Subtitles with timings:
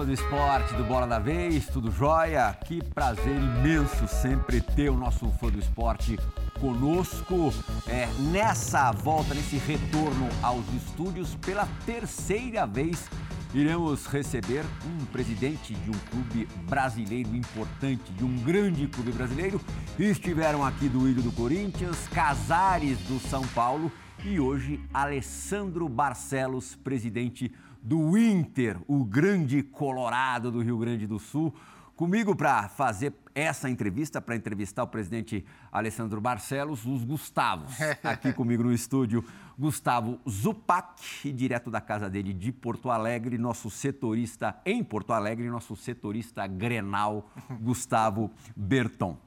[0.00, 2.56] Fã do esporte do Bola da Vez, tudo jóia?
[2.64, 6.18] Que prazer imenso sempre ter o nosso fã do esporte
[6.58, 7.52] conosco
[7.86, 13.10] é, nessa volta, nesse retorno aos estúdios pela terceira vez.
[13.52, 19.60] Iremos receber um presidente de um clube brasileiro importante, de um grande clube brasileiro.
[19.98, 23.92] Estiveram aqui do Ilho do Corinthians, Casares do São Paulo
[24.24, 31.18] e hoje Alessandro Barcelos, presidente do do Inter, o grande Colorado do Rio Grande do
[31.18, 31.54] Sul.
[31.96, 38.62] Comigo para fazer essa entrevista, para entrevistar o presidente Alessandro Barcelos, os Gustavos, aqui comigo
[38.62, 39.24] no estúdio.
[39.58, 45.76] Gustavo Zupac, direto da casa dele de Porto Alegre, nosso setorista em Porto Alegre, nosso
[45.76, 49.18] setorista Grenal, Gustavo Berton.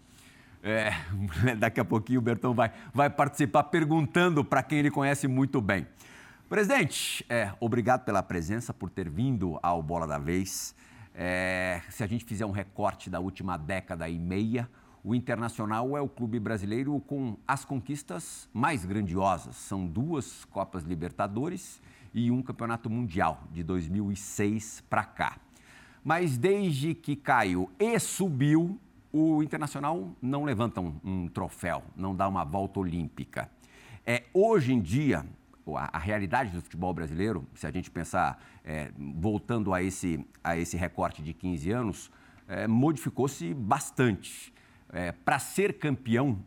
[0.63, 0.94] É,
[1.59, 5.85] daqui a pouquinho o Bertão vai, vai participar perguntando para quem ele conhece muito bem.
[6.54, 10.76] Presidente, é, obrigado pela presença, por ter vindo ao Bola da Vez.
[11.16, 14.70] É, se a gente fizer um recorte da última década e meia,
[15.04, 19.56] o Internacional é o clube brasileiro com as conquistas mais grandiosas.
[19.56, 21.81] São duas Copas Libertadores
[22.14, 25.40] e um Campeonato Mundial de 2006 para cá.
[26.04, 28.80] Mas desde que caiu e subiu,
[29.12, 33.50] o Internacional não levanta um, um troféu, não dá uma volta olímpica.
[34.06, 35.26] É, hoje em dia,
[35.67, 40.58] a, a, realidade do futebol brasileiro, se a gente pensar, é, voltando a esse, a
[40.58, 42.11] esse recorte de 15 anos,
[42.47, 44.53] é, modificou-se bastante.
[44.91, 46.39] É, Para ser campeão,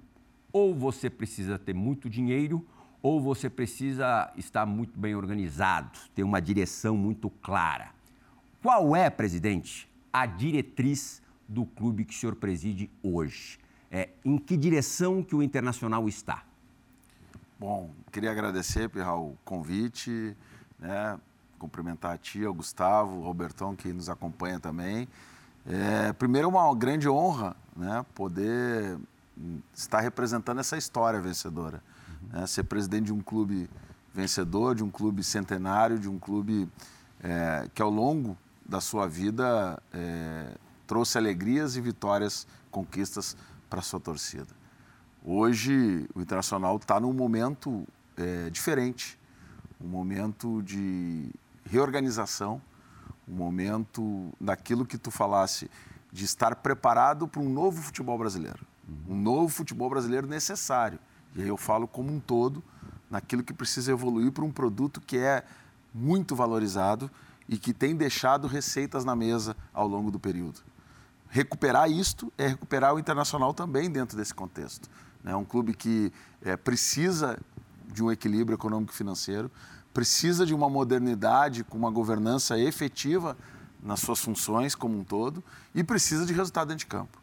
[0.52, 2.66] ou você precisa ter muito dinheiro,
[3.02, 7.90] ou você precisa estar muito bem organizado, ter uma direção muito clara.
[8.62, 13.58] Qual é, presidente, a diretriz do clube que o senhor preside hoje?
[13.90, 16.45] É, em que direção que o Internacional está?
[17.58, 20.36] Bom, queria agradecer, Pirral, o convite,
[20.78, 21.18] né?
[21.58, 25.08] cumprimentar a tia, o Gustavo, o Robertão, que nos acompanha também.
[25.64, 28.04] É, primeiro, é uma grande honra né?
[28.14, 28.98] poder
[29.74, 31.82] estar representando essa história vencedora.
[32.08, 32.40] Uhum.
[32.40, 32.46] Né?
[32.46, 33.70] Ser presidente de um clube
[34.12, 36.68] vencedor, de um clube centenário, de um clube
[37.22, 43.34] é, que ao longo da sua vida é, trouxe alegrias e vitórias, conquistas
[43.70, 44.65] para a sua torcida.
[45.28, 47.84] Hoje, o Internacional está num momento
[48.16, 49.18] é, diferente,
[49.80, 51.32] um momento de
[51.64, 52.62] reorganização,
[53.26, 55.68] um momento daquilo que tu falasse,
[56.12, 58.64] de estar preparado para um novo futebol brasileiro.
[58.88, 59.16] Uhum.
[59.16, 61.00] Um novo futebol brasileiro necessário.
[61.34, 62.62] E aí eu falo como um todo,
[63.10, 65.42] naquilo que precisa evoluir para um produto que é
[65.92, 67.10] muito valorizado
[67.48, 70.60] e que tem deixado receitas na mesa ao longo do período.
[71.28, 74.88] Recuperar isto é recuperar o internacional também dentro desse contexto.
[75.26, 77.38] É um clube que é, precisa
[77.92, 79.50] de um equilíbrio econômico e financeiro,
[79.92, 83.36] precisa de uma modernidade com uma governança efetiva
[83.82, 85.42] nas suas funções como um todo
[85.74, 87.20] e precisa de resultado dentro de campo.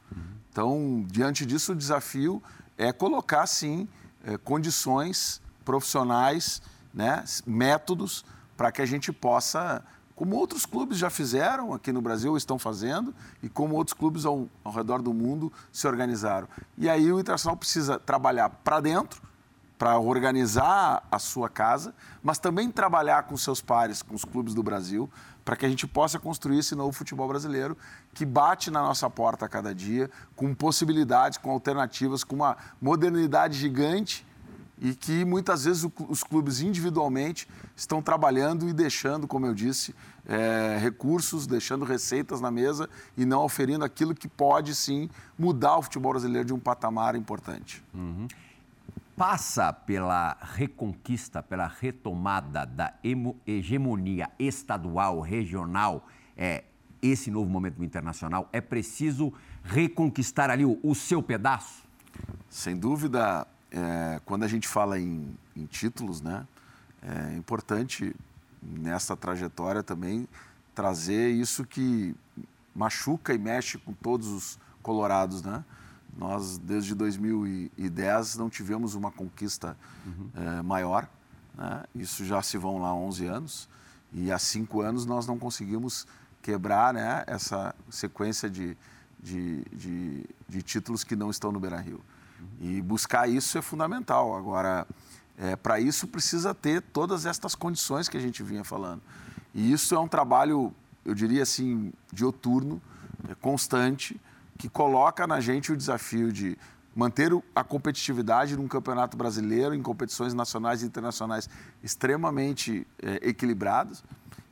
[0.51, 2.41] Então, diante disso, o desafio
[2.77, 3.87] é colocar, sim,
[4.23, 6.61] é, condições profissionais,
[6.93, 8.23] né, métodos
[8.55, 9.83] para que a gente possa
[10.15, 14.47] como outros clubes já fizeram aqui no Brasil, estão fazendo, e como outros clubes ao,
[14.63, 16.47] ao redor do mundo se organizaram.
[16.77, 19.21] E aí o Internacional precisa trabalhar para dentro,
[19.77, 24.61] para organizar a sua casa, mas também trabalhar com seus pares, com os clubes do
[24.61, 25.09] Brasil,
[25.43, 27.77] para que a gente possa construir esse novo futebol brasileiro
[28.13, 33.57] que bate na nossa porta a cada dia, com possibilidades, com alternativas, com uma modernidade
[33.57, 34.25] gigante
[34.81, 39.95] e que muitas vezes os clubes individualmente estão trabalhando e deixando, como eu disse,
[40.25, 45.81] é, recursos, deixando receitas na mesa e não oferindo aquilo que pode sim mudar o
[45.81, 47.83] futebol brasileiro de um patamar importante.
[47.93, 48.27] Uhum.
[49.15, 52.93] Passa pela reconquista, pela retomada da
[53.45, 56.63] hegemonia estadual, regional, é,
[56.99, 59.31] esse novo momento internacional, é preciso
[59.63, 61.83] reconquistar ali o, o seu pedaço?
[62.49, 66.47] Sem dúvida, é, quando a gente fala em, em, títulos, né,
[67.01, 68.15] é importante
[68.61, 70.27] nessa trajetória também
[70.73, 72.15] trazer isso que
[72.73, 75.63] machuca e mexe com todos os colorados, né?
[76.15, 80.29] Nós, desde 2010, não tivemos uma conquista uhum.
[80.35, 81.09] é, maior.
[81.55, 81.83] Né?
[81.95, 83.69] Isso já se vão lá 11 anos.
[84.11, 86.05] E há cinco anos nós não conseguimos
[86.41, 88.77] quebrar né, essa sequência de,
[89.19, 91.99] de, de, de títulos que não estão no Beira-Rio.
[92.61, 94.35] E buscar isso é fundamental.
[94.35, 94.87] Agora,
[95.37, 99.01] é, para isso precisa ter todas estas condições que a gente vinha falando.
[99.53, 100.73] E isso é um trabalho,
[101.05, 102.81] eu diria assim, dioturno,
[103.29, 104.19] é, constante,
[104.57, 106.57] que coloca na gente o desafio de
[106.95, 111.49] manter a competitividade num campeonato brasileiro, em competições nacionais e internacionais
[111.83, 114.03] extremamente é, equilibradas,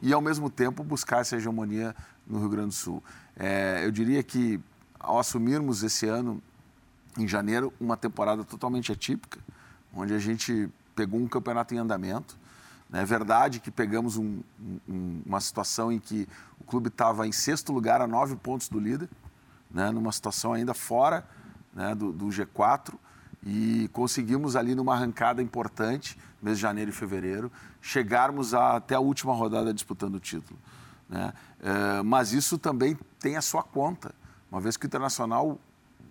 [0.02, 1.96] e, ao mesmo tempo, buscar essa hegemonia
[2.26, 3.04] no Rio Grande do Sul.
[3.38, 4.60] É, eu diria que,
[5.00, 6.42] ao assumirmos esse ano,
[7.18, 9.40] em janeiro, uma temporada totalmente atípica,
[9.94, 12.38] onde a gente pegou um campeonato em andamento.
[12.94, 14.42] É verdade que pegamos um,
[14.88, 16.28] um, uma situação em que
[16.60, 19.10] o clube estava em sexto lugar a nove pontos do líder,
[19.70, 21.26] né, numa situação ainda fora
[21.74, 22.94] né, do, do, G4,
[23.46, 29.00] e conseguimos ali numa arrancada importante, mês de janeiro e fevereiro, chegarmos a, até a
[29.00, 30.60] última rodada disputando o título.
[31.08, 31.34] Né?
[31.62, 34.14] É, mas isso também tem a sua conta,
[34.52, 35.58] uma vez que o Internacional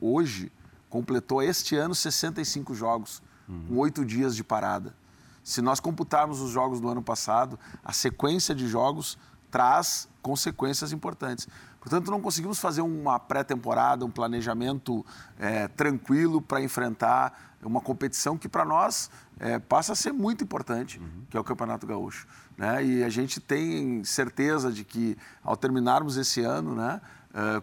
[0.00, 0.50] hoje
[0.90, 3.64] completou este ano 65 jogos, uhum.
[3.68, 4.94] com oito dias de parada.
[5.42, 9.16] Se nós computarmos os jogos do ano passado, a sequência de jogos
[9.50, 11.48] traz consequências importantes.
[11.80, 15.04] Portanto, não conseguimos fazer uma pré-temporada, um planejamento
[15.38, 20.98] é, tranquilo para enfrentar uma competição que para nós é, passa a ser muito importante,
[20.98, 21.24] uhum.
[21.30, 22.26] que é o Campeonato Gaúcho.
[22.56, 22.84] Né?
[22.84, 27.00] E a gente tem certeza de que, ao terminarmos esse ano, né,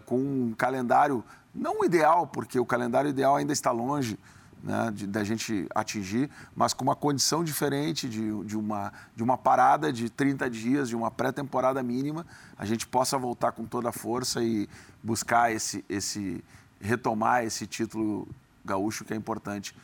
[0.04, 1.24] com um calendário
[1.54, 4.18] não ideal, porque o calendário ideal ainda está longe,
[4.62, 9.92] né, da gente atingir, mas com uma condição diferente de, de, uma, de uma parada
[9.92, 12.26] de 30 dias, de uma pré-temporada mínima,
[12.56, 14.68] a gente possa voltar com toda a força e
[15.02, 16.42] buscar esse, esse
[16.80, 18.28] retomar esse título
[18.64, 19.74] gaúcho que é importante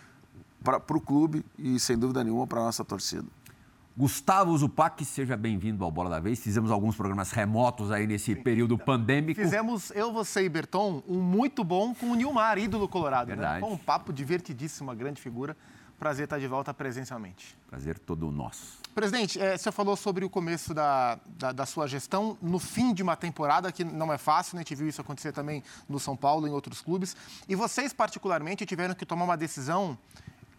[0.62, 3.26] para o clube e, sem dúvida nenhuma, para a nossa torcida.
[3.96, 6.40] Gustavo Zupac, seja bem-vindo ao Bola da Vez.
[6.40, 9.40] Fizemos alguns programas remotos aí nesse período pandêmico.
[9.40, 13.28] Fizemos eu, você e Berton um muito bom com o Nilmar, ídolo colorado.
[13.28, 13.36] Né?
[13.36, 13.54] Verdade.
[13.54, 13.60] Né?
[13.60, 15.56] Foi um papo divertidíssimo, uma grande figura.
[15.96, 17.56] Prazer estar de volta presencialmente.
[17.70, 18.80] Prazer todo nosso.
[18.92, 23.00] Presidente, é, você falou sobre o começo da, da, da, sua gestão, no fim de
[23.00, 24.62] uma temporada, que não é fácil, né?
[24.62, 27.16] a gente viu isso acontecer também no São Paulo e em outros clubes.
[27.48, 29.96] E vocês, particularmente, tiveram que tomar uma decisão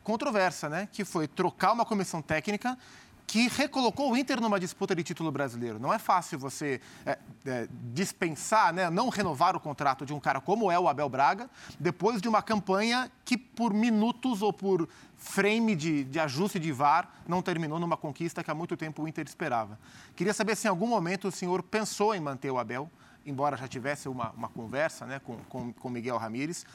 [0.05, 0.87] controversa, né?
[0.89, 2.77] Que foi trocar uma comissão técnica
[3.27, 5.79] que recolocou o Inter numa disputa de título brasileiro.
[5.79, 10.39] Não é fácil você é, é, dispensar, né, não renovar o contrato de um cara
[10.39, 11.49] como é o Abel Braga,
[11.79, 14.87] depois de uma campanha que, por minutos ou por
[15.17, 19.07] frame de, de ajuste de VAR, não terminou numa conquista que há muito tempo o
[19.07, 19.79] Inter esperava.
[20.15, 22.89] Queria saber se em algum momento o senhor pensou em manter o Abel
[23.25, 26.65] embora já tivesse uma, uma conversa né, com, com, com Miguel Ramírez.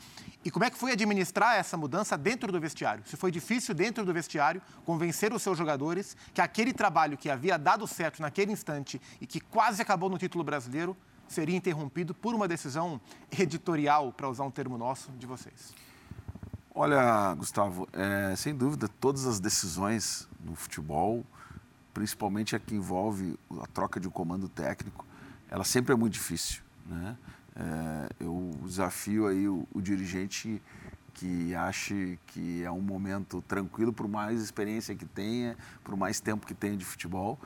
[0.44, 3.04] E como é que foi administrar essa mudança dentro do vestiário?
[3.06, 7.58] Se foi difícil dentro do vestiário convencer os seus jogadores que aquele trabalho que havia
[7.58, 10.96] dado certo naquele instante e que quase acabou no título brasileiro
[11.28, 13.00] seria interrompido por uma decisão
[13.30, 15.72] editorial, para usar um termo nosso, de vocês?
[16.74, 21.24] Olha, Gustavo, é, sem dúvida, todas as decisões no futebol,
[21.92, 25.04] principalmente a que envolve a troca de um comando técnico,
[25.50, 26.62] ela sempre é muito difícil.
[26.86, 27.16] Né?
[27.56, 30.62] É, eu desafio aí o, o, dirigente
[31.12, 36.46] que ache que é um momento tranquilo, por mais experiência que tenha, por mais tempo
[36.46, 37.38] que tenha de futebol,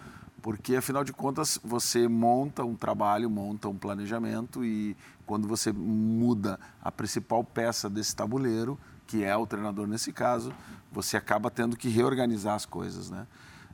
[0.42, 6.60] porque afinal de contas você monta um trabalho, monta um planejamento e quando você muda
[6.82, 10.52] a principal peça desse tabuleiro, que é o treinador nesse caso,
[10.92, 13.26] você acaba tendo que reorganizar as coisas, né?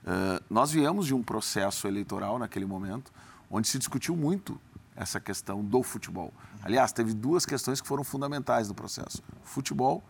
[0.02, 3.12] Uh, nós viemos de um processo eleitoral naquele momento,
[3.50, 4.60] onde se discutiu muito
[4.94, 6.32] essa questão do futebol.
[6.62, 10.02] Aliás, teve duas questões que foram fundamentais no processo: futebol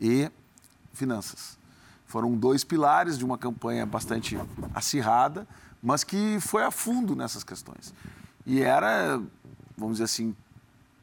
[0.00, 0.30] e
[0.92, 1.58] finanças.
[2.06, 4.38] Foram dois pilares de uma campanha bastante
[4.74, 5.46] acirrada,
[5.82, 7.92] mas que foi a fundo nessas questões.
[8.46, 9.20] E era,
[9.76, 10.34] vamos dizer assim,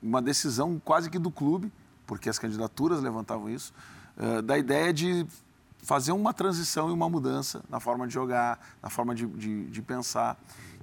[0.01, 1.71] uma decisão quase que do clube,
[2.07, 3.71] porque as candidaturas levantavam isso,
[4.17, 5.27] eh, da ideia de
[5.83, 9.81] fazer uma transição e uma mudança na forma de jogar, na forma de, de, de
[9.83, 10.35] pensar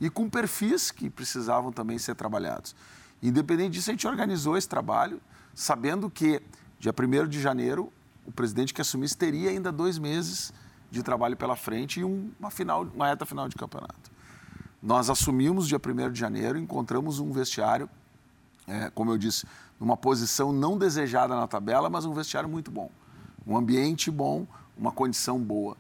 [0.03, 2.75] e com perfis que precisavam também ser trabalhados.
[3.23, 5.21] Independente disso, a gente organizou esse trabalho,
[5.55, 6.43] sabendo que,
[6.81, 7.93] dia 1 de janeiro,
[8.27, 10.53] o presidente que assumisse teria ainda dois meses
[10.91, 14.11] de trabalho pela frente e uma, final, uma reta final de campeonato.
[14.83, 17.89] Nós assumimos dia 1 de janeiro, encontramos um vestiário,
[18.67, 19.47] é, como eu disse,
[19.79, 22.91] numa posição não desejada na tabela, mas um vestiário muito bom.
[23.47, 25.77] Um ambiente bom, uma condição boa.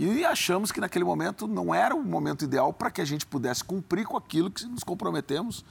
[0.00, 3.64] E achamos que naquele momento não era o momento ideal para que a gente pudesse
[3.64, 5.64] cumprir com aquilo que nos comprometemos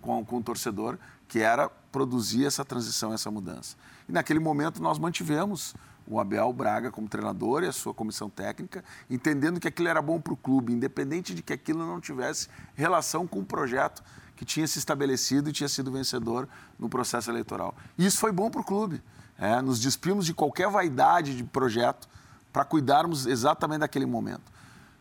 [0.00, 0.96] com, com o torcedor,
[1.28, 3.76] que era produzir essa transição, essa mudança.
[4.08, 5.74] E naquele momento nós mantivemos
[6.06, 10.18] o Abel Braga como treinador e a sua comissão técnica, entendendo que aquilo era bom
[10.18, 14.02] para o clube, independente de que aquilo não tivesse relação com o projeto
[14.34, 16.48] que tinha se estabelecido e tinha sido vencedor
[16.78, 17.74] no processo eleitoral.
[17.98, 19.02] E isso foi bom para o clube.
[19.38, 22.08] É, nos despimos de qualquer vaidade de projeto
[22.54, 24.52] para cuidarmos exatamente daquele momento.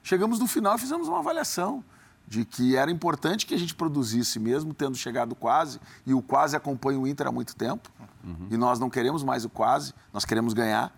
[0.02, 1.84] Chegamos no final e fizemos uma avaliação
[2.28, 6.56] de que era importante que a gente produzisse, mesmo tendo chegado quase, e o quase
[6.56, 7.92] acompanha o Inter há muito tempo,
[8.24, 8.48] uhum.
[8.50, 10.92] e nós não queremos mais o quase, nós queremos ganhar.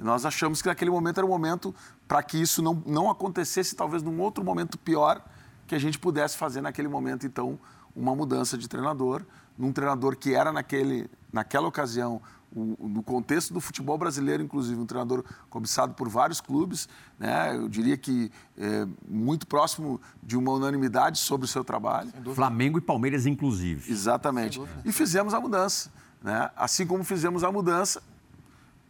[0.00, 1.72] E nós achamos que naquele momento era o momento
[2.08, 5.24] para que isso não, não acontecesse, talvez num outro momento pior,
[5.68, 7.56] que a gente pudesse fazer naquele momento, então,
[7.94, 9.22] uma mudança de treinador,
[9.56, 12.20] num treinador que era naquele, naquela ocasião
[12.54, 17.56] o, no contexto do futebol brasileiro, inclusive, um treinador cobiçado por vários clubes, né?
[17.56, 22.12] eu diria que é, muito próximo de uma unanimidade sobre o seu trabalho.
[22.34, 23.90] Flamengo e Palmeiras, inclusive.
[23.90, 24.60] Exatamente.
[24.84, 25.90] E fizemos a mudança.
[26.22, 26.50] Né?
[26.54, 28.02] Assim como fizemos a mudança,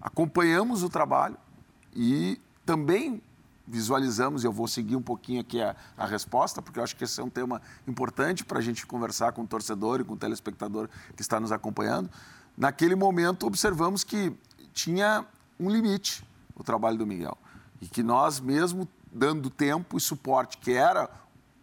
[0.00, 1.37] acompanhamos o trabalho
[1.95, 3.23] e também
[3.66, 7.04] visualizamos, e eu vou seguir um pouquinho aqui a, a resposta, porque eu acho que
[7.04, 10.16] esse é um tema importante para a gente conversar com o torcedor e com o
[10.16, 12.11] telespectador que está nos acompanhando
[12.56, 14.32] naquele momento observamos que
[14.73, 15.25] tinha
[15.59, 17.37] um limite o trabalho do Miguel.
[17.80, 21.11] E que nós, mesmo dando tempo e suporte, que era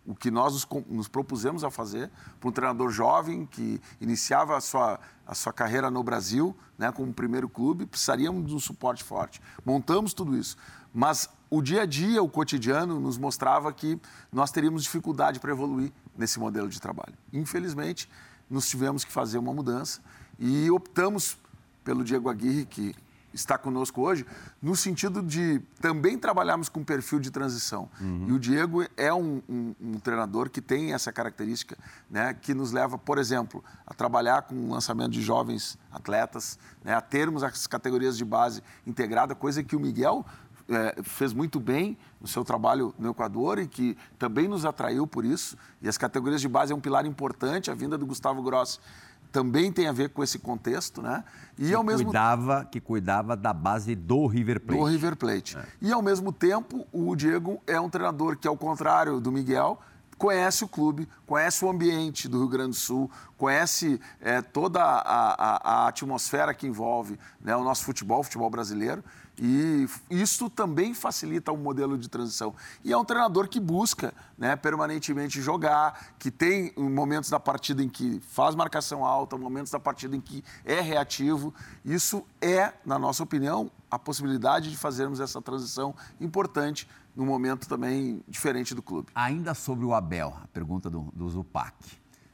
[0.05, 4.99] o que nós nos, propusemos a fazer para um treinador jovem que iniciava a sua,
[5.25, 9.41] a sua carreira no Brasil, né, como primeiro clube, precisaríamos de um suporte forte.
[9.63, 10.57] Montamos tudo isso.
[10.93, 13.99] Mas o dia a dia, o cotidiano, nos mostrava que
[14.31, 17.13] nós teríamos dificuldade para evoluir nesse modelo de trabalho.
[17.31, 18.09] Infelizmente,
[18.49, 20.01] nos tivemos que fazer uma mudança
[20.39, 21.37] e optamos
[21.83, 22.95] pelo Diego Aguirre, que
[23.33, 24.25] está conosco hoje,
[24.61, 27.89] no sentido de também trabalharmos com perfil de transição.
[28.01, 28.25] Uhum.
[28.27, 31.77] E o Diego é um, um, um, treinador que tem essa característica,
[32.09, 36.93] né, que nos leva, por exemplo, a trabalhar com o lançamento de jovens atletas, né,
[36.93, 40.25] a termos as categorias de base integrada, coisa que o Miguel
[40.67, 45.23] é, fez muito bem no seu trabalho no Equador e que também nos atraiu por
[45.23, 45.57] isso.
[45.81, 48.79] E as categorias de base é um pilar importante, a vinda do Gustavo Grossi
[49.31, 51.23] também tem a ver com esse contexto, né?
[51.57, 54.79] E que ao mesmo cuidava, que cuidava da base do River Plate.
[54.79, 55.57] Do River Plate.
[55.57, 55.65] É.
[55.81, 59.79] E ao mesmo tempo, o Diego é um treinador que, ao contrário do Miguel,
[60.17, 64.99] conhece o clube, conhece o ambiente do Rio Grande do Sul, conhece é, toda a,
[64.99, 69.03] a, a, atmosfera que envolve né, o nosso futebol, o futebol brasileiro.
[69.41, 72.53] E isso também facilita o modelo de transição.
[72.83, 77.87] E é um treinador que busca né, permanentemente jogar, que tem momentos da partida em
[77.87, 81.53] que faz marcação alta, momentos da partida em que é reativo.
[81.85, 88.21] Isso é, na nossa opinião, a possibilidade de fazermos essa transição importante num momento também
[88.27, 89.09] diferente do clube.
[89.15, 91.75] Ainda sobre o Abel, a pergunta do, do Zupac.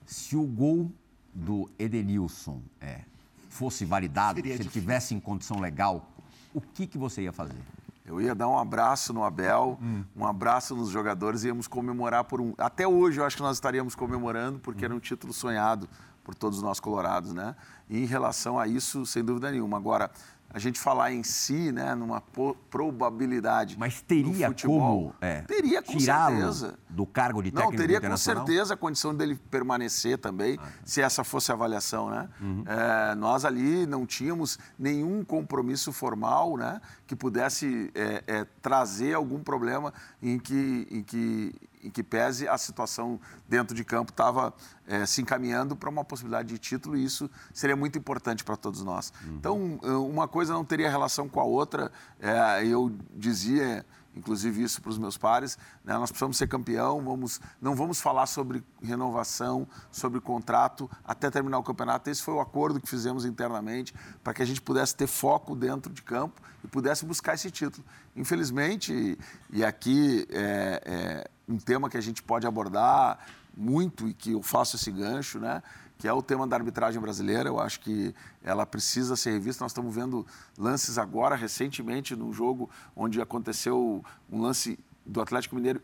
[0.06, 0.92] Se o gol
[1.34, 3.02] do Edenilson é,
[3.50, 6.08] fosse validado, Seria se ele tivesse em condição legal,
[6.56, 7.58] o que, que você ia fazer?
[8.06, 10.04] Eu ia dar um abraço no Abel, hum.
[10.16, 12.54] um abraço nos jogadores íamos comemorar por um.
[12.58, 14.86] Até hoje eu acho que nós estaríamos comemorando, porque hum.
[14.86, 15.90] era um título sonhado
[16.26, 17.56] por todos nós colorados, né?
[17.88, 19.78] E em relação a isso, sem dúvida nenhuma.
[19.78, 20.10] Agora,
[20.50, 22.24] a gente falar em si, né, numa
[22.70, 23.78] probabilidade.
[23.78, 28.16] Mas teria futebol, como é, teria com certeza do cargo de técnico Não, teria com
[28.16, 32.30] certeza a condição dele permanecer também, ah, se essa fosse a avaliação, né?
[32.40, 32.64] Uhum.
[32.66, 39.44] É, nós ali não tínhamos nenhum compromisso formal, né, que pudesse é, é, trazer algum
[39.44, 41.54] problema em que, em que
[41.86, 44.54] em que pese a situação dentro de campo estava
[44.88, 48.82] é, se encaminhando para uma possibilidade de título e isso seria muito importante para todos
[48.82, 49.14] nós.
[49.24, 49.36] Uhum.
[49.36, 51.92] Então, eh, uma coisa não teria relação com a outra.
[52.20, 57.40] É, eu dizia, inclusive isso para os meus pares, né, nós precisamos ser campeão, vamos,
[57.62, 62.10] não vamos falar sobre renovação, sobre contrato até terminar o campeonato.
[62.10, 65.94] Esse foi o acordo que fizemos internamente para que a gente pudesse ter foco dentro
[65.94, 67.86] de campo e pudesse buscar esse título.
[68.16, 69.18] Infelizmente,
[69.52, 73.20] e aqui é, é um tema que a gente pode abordar
[73.56, 75.62] muito e que eu faço esse gancho, né?
[75.98, 77.48] que é o tema da arbitragem brasileira.
[77.48, 79.64] Eu acho que ela precisa ser revista.
[79.64, 80.26] Nós estamos vendo
[80.58, 85.82] lances agora, recentemente, num jogo onde aconteceu um lance do Atlético Mineiro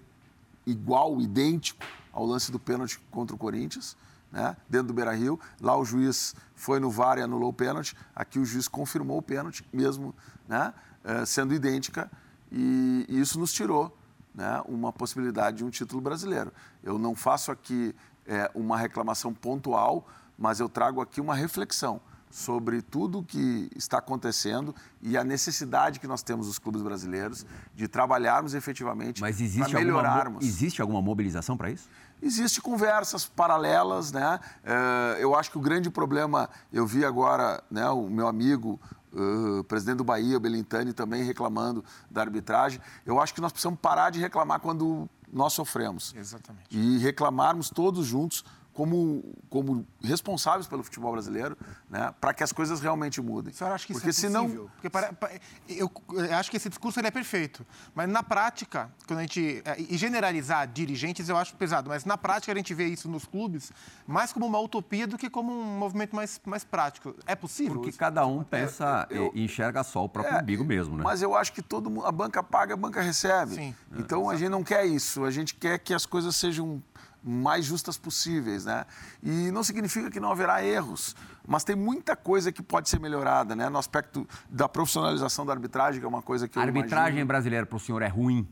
[0.65, 3.95] igual, idêntico ao lance do pênalti contra o Corinthians,
[4.31, 4.55] né?
[4.69, 5.39] dentro do Beira-Rio.
[5.61, 7.95] Lá o juiz foi no VAR e anulou o pênalti.
[8.13, 10.13] Aqui o juiz confirmou o pênalti, mesmo
[10.47, 10.73] né?
[11.03, 12.11] Eh, sendo idêntica,
[12.51, 13.97] e isso nos tirou
[14.33, 16.51] né, uma possibilidade de um título brasileiro.
[16.83, 17.95] Eu não faço aqui
[18.25, 20.07] é, uma reclamação pontual,
[20.37, 25.99] mas eu trago aqui uma reflexão sobre tudo o que está acontecendo e a necessidade
[25.99, 27.45] que nós temos os clubes brasileiros
[27.75, 30.25] de trabalharmos efetivamente para melhorarmos.
[30.25, 31.89] Alguma, existe alguma mobilização para isso?
[32.21, 34.39] Existem conversas paralelas, né?
[34.63, 38.79] É, eu acho que o grande problema, eu vi agora, né, o meu amigo,
[39.13, 42.79] o presidente do Bahia, o Belintani, também reclamando da arbitragem.
[43.05, 46.13] Eu acho que nós precisamos parar de reclamar quando nós sofremos.
[46.15, 46.65] Exatamente.
[46.69, 51.57] E reclamarmos todos juntos como, como responsáveis pelo futebol brasileiro,
[51.89, 53.51] né, para que as coisas realmente mudem.
[53.51, 54.43] A senhora acha que Porque isso é senão...
[54.43, 54.69] possível?
[54.75, 55.31] Porque para, para,
[55.67, 59.81] eu, eu, acho que esse discurso é perfeito, mas na prática, quando a gente é,
[59.81, 63.71] e generalizar dirigentes eu acho pesado, mas na prática a gente vê isso nos clubes
[64.07, 67.15] mais como uma utopia do que como um movimento mais, mais prático.
[67.25, 67.75] É possível?
[67.75, 71.03] Porque cada um pensa eu, e enxerga só o próprio é, umbigo mesmo, né?
[71.03, 73.55] Mas eu acho que todo mundo, a banca paga, a banca recebe.
[73.55, 73.75] Sim.
[73.97, 75.23] Então a gente não quer isso.
[75.23, 76.81] A gente quer que as coisas sejam
[77.23, 78.85] mais justas possíveis, né?
[79.21, 81.15] E não significa que não haverá erros,
[81.47, 83.69] mas tem muita coisa que pode ser melhorada, né?
[83.69, 87.27] No aspecto da profissionalização da arbitragem, que é uma coisa que a arbitragem imagino...
[87.27, 88.47] brasileira para o senhor é ruim?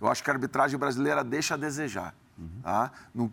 [0.00, 2.48] Eu acho que a arbitragem brasileira deixa a desejar, uhum.
[2.62, 2.90] tá?
[3.14, 3.32] No,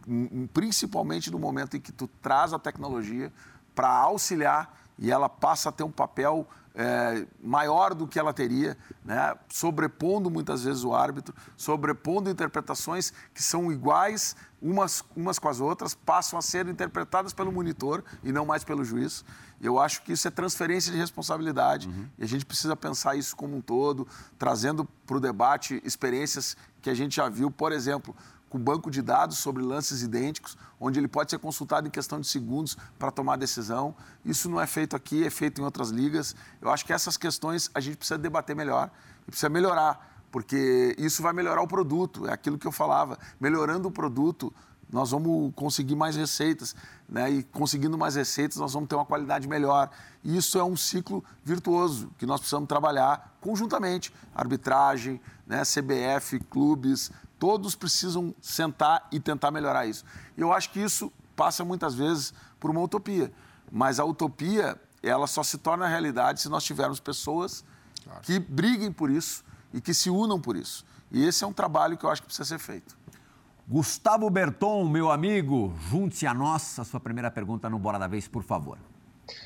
[0.53, 3.34] principalmente no momento em que tu traz a tecnologia
[3.74, 8.77] para auxiliar e ela passa a ter um papel é, maior do que ela teria,
[9.03, 9.36] né?
[9.50, 15.96] sobrepondo muitas vezes o árbitro, sobrepondo interpretações que são iguais umas, umas com as outras,
[15.96, 19.25] passam a ser interpretadas pelo monitor e não mais pelo juiz.
[19.60, 22.08] Eu acho que isso é transferência de responsabilidade uhum.
[22.18, 26.89] e a gente precisa pensar isso como um todo, trazendo para o debate experiências que
[26.89, 28.15] a gente já viu, por exemplo,
[28.51, 32.27] com banco de dados sobre lances idênticos, onde ele pode ser consultado em questão de
[32.27, 33.96] segundos para tomar decisão.
[34.25, 36.36] Isso não é feito aqui, é feito em outras ligas.
[36.62, 38.91] Eu acho que essas questões a gente precisa debater melhor
[39.25, 43.19] e precisa melhorar, porque isso vai melhorar o produto, é aquilo que eu falava.
[43.39, 44.53] Melhorando o produto,
[44.91, 46.75] nós vamos conseguir mais receitas,
[47.07, 47.29] né?
[47.29, 49.89] E conseguindo mais receitas, nós vamos ter uma qualidade melhor.
[50.23, 54.13] E isso é um ciclo virtuoso que nós precisamos trabalhar conjuntamente.
[54.33, 55.63] Arbitragem, né?
[55.63, 57.11] CBF, clubes,
[57.41, 60.05] Todos precisam sentar e tentar melhorar isso.
[60.38, 63.33] E eu acho que isso passa muitas vezes por uma utopia.
[63.71, 67.65] Mas a utopia, ela só se torna realidade se nós tivermos pessoas
[68.03, 68.21] claro.
[68.21, 69.43] que briguem por isso
[69.74, 70.86] e que se unam por isso.
[71.12, 72.98] E esse é um trabalho que eu acho que precisa ser feito.
[73.68, 76.78] Gustavo Berton, meu amigo, junte-se a nós.
[76.80, 78.78] A sua primeira pergunta no Bora da Vez, por favor.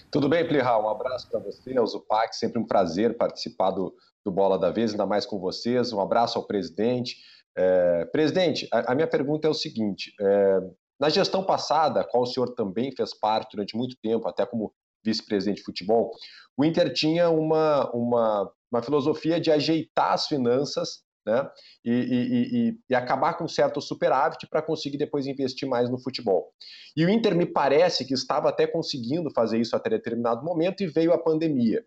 [0.10, 0.86] Tudo bem, Plihal?
[0.86, 2.36] Um abraço para você, ao Zupac.
[2.36, 5.94] Sempre um prazer participar do, do Bola da Vez, ainda mais com vocês.
[5.94, 7.18] Um abraço ao presidente.
[7.58, 10.60] É, presidente, a, a, minha pergunta é o seguinte: é,
[11.00, 14.74] na gestão passada, a qual o senhor também fez parte durante muito tempo, até como
[15.04, 16.12] vice-presidente de futebol,
[16.58, 21.50] o Inter tinha uma, uma, uma filosofia de ajeitar as finanças né,
[21.84, 26.52] e, e, e, e acabar com certo superávit para conseguir depois investir mais no futebol.
[26.96, 30.88] E o Inter me parece que estava até conseguindo fazer isso até determinado momento e
[30.88, 31.84] veio a pandemia.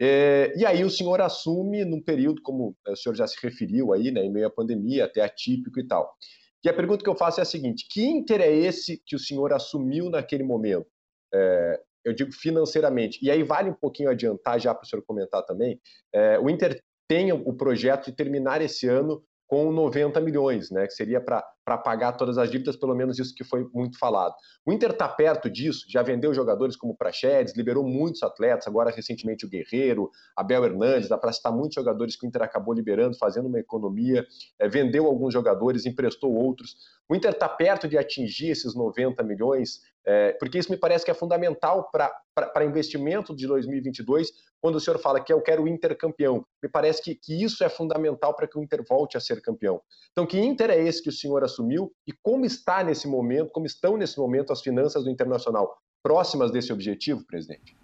[0.00, 4.10] É, e aí o senhor assume num período, como o senhor já se referiu aí,
[4.12, 6.14] né, em meio à pandemia, até atípico e tal.
[6.64, 9.18] E a pergunta que eu faço é a seguinte: que Inter é esse que o
[9.18, 10.86] senhor assumiu naquele momento?
[11.32, 13.18] É, eu digo financeiramente.
[13.22, 15.80] E aí vale um pouquinho adiantar já para o senhor comentar também.
[16.12, 20.92] É, o Inter tem o projeto de terminar esse ano com 90 milhões, né, que
[20.92, 21.42] seria para
[21.78, 24.34] pagar todas as dívidas, pelo menos isso que foi muito falado.
[24.64, 29.46] O Inter está perto disso, já vendeu jogadores como Praxedes, liberou muitos atletas, agora recentemente
[29.46, 33.48] o Guerreiro, Abel Hernandes, dá para citar muitos jogadores que o Inter acabou liberando, fazendo
[33.48, 34.26] uma economia,
[34.58, 36.76] é, vendeu alguns jogadores, emprestou outros.
[37.08, 41.10] O Inter está perto de atingir esses 90 milhões, é, porque isso me parece que
[41.10, 45.94] é fundamental para investimento de 2022, quando o senhor fala que eu quero o Inter
[45.98, 46.46] campeão.
[46.62, 49.82] Me parece que, que isso é fundamental para que o Inter volte a ser campeão.
[50.10, 53.66] Então, que Inter é esse que o senhor assumiu e como está nesse momento, como
[53.66, 57.76] estão nesse momento as finanças do Internacional próximas desse objetivo, presidente?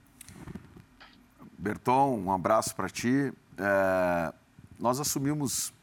[1.58, 3.34] Berton, um abraço para ti.
[3.58, 4.32] É,
[4.80, 5.74] nós assumimos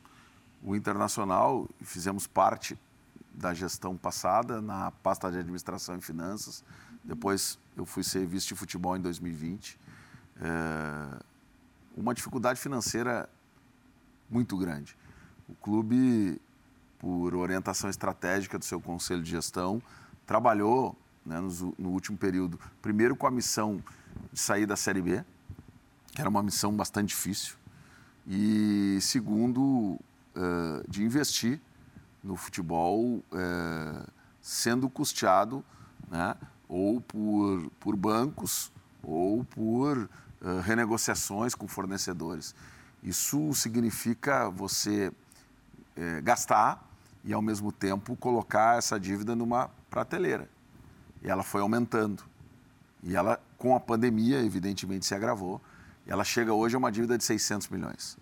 [0.64, 2.76] o Internacional e fizemos parte
[3.34, 6.64] da gestão passada na pasta de administração e finanças.
[7.04, 9.80] Depois eu fui ser vice de futebol em 2020.
[10.42, 11.24] É,
[11.96, 13.30] uma dificuldade financeira
[14.30, 14.96] muito grande.
[15.48, 16.40] O clube,
[17.00, 19.82] por orientação estratégica do seu conselho de gestão,
[20.26, 23.84] trabalhou né, no, no último período, primeiro com a missão
[24.32, 25.24] de sair da Série B,
[26.14, 27.56] que era uma missão bastante difícil,
[28.28, 30.00] e segundo, uh,
[30.88, 31.60] de investir
[32.24, 34.08] no futebol é,
[34.42, 35.64] sendo custeado
[36.10, 36.36] né,
[36.68, 38.72] ou por, por bancos
[39.04, 42.54] ou por uh, renegociações com fornecedores.
[43.04, 45.12] Isso significa você
[45.96, 46.88] é, gastar
[47.24, 50.48] e, ao mesmo tempo, colocar essa dívida numa prateleira.
[51.22, 52.24] E ela foi aumentando.
[53.04, 55.60] E ela, com a pandemia, evidentemente, se agravou.
[56.06, 58.18] Ela chega hoje a uma dívida de 600 milhões,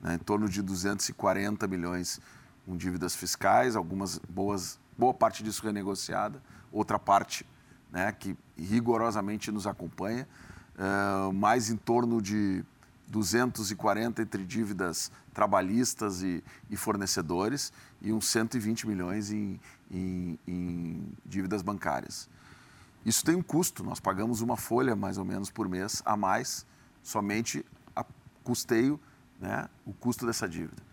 [0.00, 2.20] né, em torno de 240 milhões
[2.70, 7.44] com dívidas fiscais, algumas boas, boa parte disso renegociada, outra parte
[7.90, 10.28] né, que rigorosamente nos acompanha,
[10.76, 12.64] uh, mais em torno de
[13.08, 21.62] 240 entre dívidas trabalhistas e, e fornecedores e uns 120 milhões em, em, em dívidas
[21.62, 22.28] bancárias.
[23.04, 26.64] Isso tem um custo, nós pagamos uma folha mais ou menos por mês a mais,
[27.02, 28.06] somente a
[28.44, 29.00] custeio
[29.40, 30.89] né, o custo dessa dívida.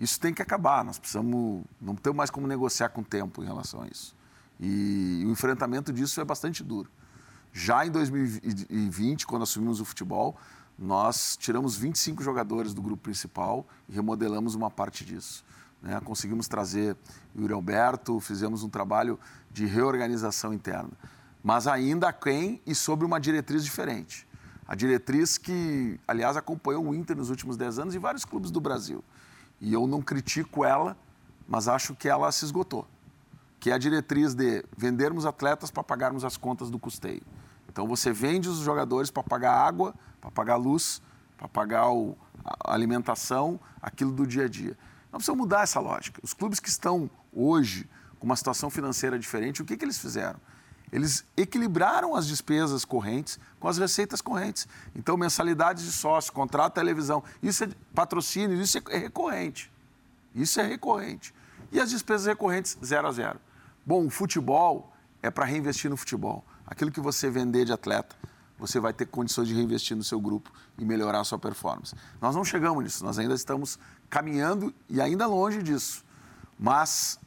[0.00, 3.46] Isso tem que acabar, nós precisamos, não temos mais como negociar com o tempo em
[3.46, 4.16] relação a isso.
[4.58, 6.90] E o enfrentamento disso é bastante duro.
[7.52, 10.38] Já em 2020, quando assumimos o futebol,
[10.78, 15.44] nós tiramos 25 jogadores do grupo principal e remodelamos uma parte disso.
[15.82, 16.00] né?
[16.02, 16.96] conseguimos trazer
[17.34, 20.90] o Yuri Alberto, fizemos um trabalho de reorganização interna.
[21.42, 24.26] Mas ainda quem e sob uma diretriz diferente.
[24.66, 28.60] A diretriz que, aliás, acompanhou o Inter nos últimos 10 anos e vários clubes do
[28.60, 29.04] Brasil.
[29.60, 30.96] E eu não critico ela,
[31.46, 32.86] mas acho que ela se esgotou.
[33.58, 37.22] Que é a diretriz de vendermos atletas para pagarmos as contas do custeio.
[37.68, 41.02] Então você vende os jogadores para pagar água, para pagar luz,
[41.36, 44.76] para pagar o, a alimentação, aquilo do dia a dia.
[45.12, 46.20] Nós precisamos mudar essa lógica.
[46.22, 50.38] Os clubes que estão hoje com uma situação financeira diferente, o que, que eles fizeram?
[50.92, 54.66] Eles equilibraram as despesas correntes com as receitas correntes.
[54.94, 59.70] Então, mensalidades de sócio, contrato de televisão, isso é patrocínio, isso é recorrente.
[60.34, 61.34] Isso é recorrente.
[61.70, 63.38] E as despesas recorrentes, zero a zero.
[63.86, 66.44] Bom, o futebol é para reinvestir no futebol.
[66.66, 68.16] Aquilo que você vender de atleta,
[68.58, 71.94] você vai ter condições de reinvestir no seu grupo e melhorar a sua performance.
[72.20, 76.04] Nós não chegamos nisso, nós ainda estamos caminhando e ainda longe disso.
[76.58, 77.18] Mas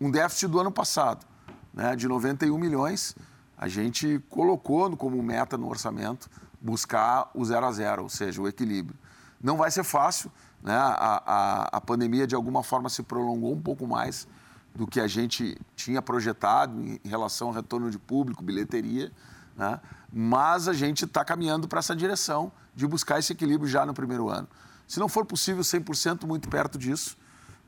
[0.00, 1.24] um déficit do ano passado,
[1.72, 3.14] né, de 91 milhões,
[3.56, 6.30] a gente colocou como meta no orçamento
[6.60, 8.98] buscar o zero a zero, ou seja, o equilíbrio.
[9.42, 10.30] Não vai ser fácil,
[10.62, 10.74] né?
[10.74, 14.28] a, a, a pandemia de alguma forma se prolongou um pouco mais
[14.74, 19.10] do que a gente tinha projetado em relação ao retorno de público, bilheteria,
[19.56, 19.80] né?
[20.12, 24.28] mas a gente está caminhando para essa direção de buscar esse equilíbrio já no primeiro
[24.28, 24.48] ano.
[24.86, 27.16] Se não for possível 100%, muito perto disso,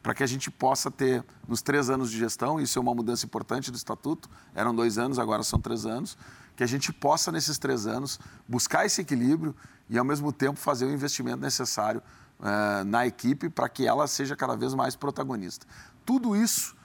[0.02, 3.24] para que a gente possa ter, nos três anos de gestão, isso é uma mudança
[3.24, 6.18] importante do estatuto, eram dois anos, agora são três anos,
[6.56, 9.54] que a gente possa, nesses três anos, buscar esse equilíbrio
[9.88, 12.02] e, ao mesmo tempo, fazer o investimento necessário
[12.40, 15.66] uh, na equipe para que ela seja cada vez mais protagonista.
[16.04, 16.76] Tudo isso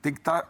[0.00, 0.48] tem que estar tá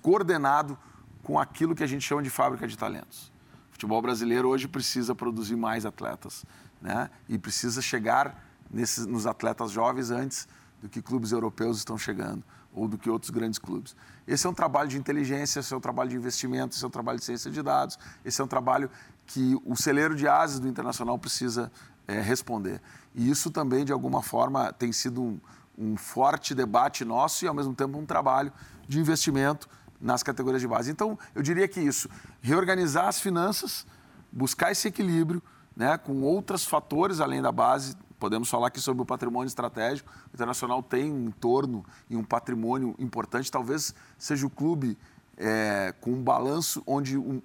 [0.00, 0.78] coordenado
[1.22, 3.30] com aquilo que a gente chama de fábrica de talentos.
[3.68, 6.44] O futebol brasileiro hoje precisa produzir mais atletas
[6.80, 7.10] né?
[7.28, 10.48] e precisa chegar nesses, nos atletas jovens antes
[10.80, 13.96] do que clubes europeus estão chegando ou do que outros grandes clubes.
[14.26, 16.90] Esse é um trabalho de inteligência, esse é um trabalho de investimento, esse é um
[16.90, 18.90] trabalho de ciência de dados, esse é um trabalho
[19.26, 21.70] que o celeiro de ases do Internacional precisa
[22.06, 22.80] é, responder.
[23.14, 25.40] E isso também, de alguma forma, tem sido um,
[25.76, 28.52] um forte debate nosso e, ao mesmo tempo, um trabalho
[28.86, 29.68] de investimento
[30.00, 30.90] nas categorias de base.
[30.90, 32.08] Então, eu diria que isso,
[32.40, 33.86] reorganizar as finanças,
[34.32, 35.42] buscar esse equilíbrio
[35.76, 40.12] né, com outros fatores além da base, Podemos falar aqui sobre o patrimônio estratégico.
[40.30, 43.50] O Internacional tem um entorno e um patrimônio importante.
[43.50, 44.98] Talvez seja o clube
[45.38, 47.40] é, com um balanço onde, um,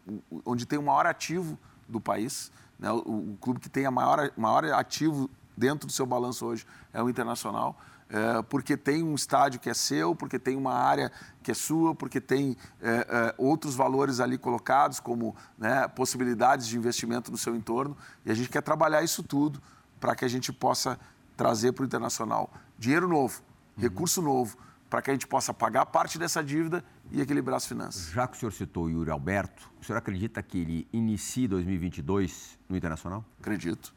[0.45, 1.57] onde tem o maior ativo
[1.87, 2.51] do país.
[2.77, 2.91] Né?
[2.91, 7.01] O, o, clube que tem o maior, maior ativo dentro do seu balanço hoje é
[7.01, 7.79] o Internacional.
[8.09, 11.09] É, porque tem um estádio que é seu, porque tem uma área
[11.41, 16.77] que é sua, porque tem é, é, outros valores ali colocados, como né, possibilidades de
[16.77, 17.95] investimento no seu entorno.
[18.25, 19.61] E a gente quer trabalhar isso tudo
[20.05, 20.99] para que a gente possa
[21.35, 23.41] trazer para o internacional dinheiro novo,
[23.75, 23.81] uhum.
[23.81, 24.55] recurso novo,
[24.87, 28.11] para que a gente possa pagar parte dessa dívida e equilibrar as finanças.
[28.11, 32.59] Já que o senhor citou o Yuri Alberto, o senhor acredita que ele inicie 2022
[32.69, 33.25] no Internacional?
[33.39, 33.95] Acredito.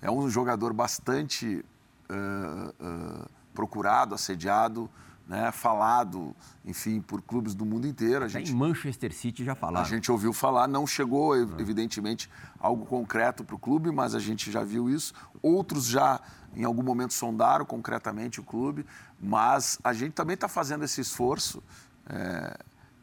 [0.00, 1.62] É um jogador bastante
[2.08, 4.88] uh, uh, procurado, assediado,
[5.26, 8.24] né, falado, enfim, por clubes do mundo inteiro.
[8.24, 9.84] A gente, em Manchester City já falaram.
[9.84, 14.50] A gente ouviu falar, não chegou, evidentemente, algo concreto para o clube, mas a gente
[14.50, 15.14] já viu isso.
[15.40, 16.20] Outros já,
[16.54, 18.84] em algum momento, sondaram concretamente o clube,
[19.20, 21.62] mas a gente também está fazendo esse esforço
[22.06, 22.58] é,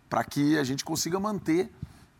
[0.09, 1.71] para que a gente consiga manter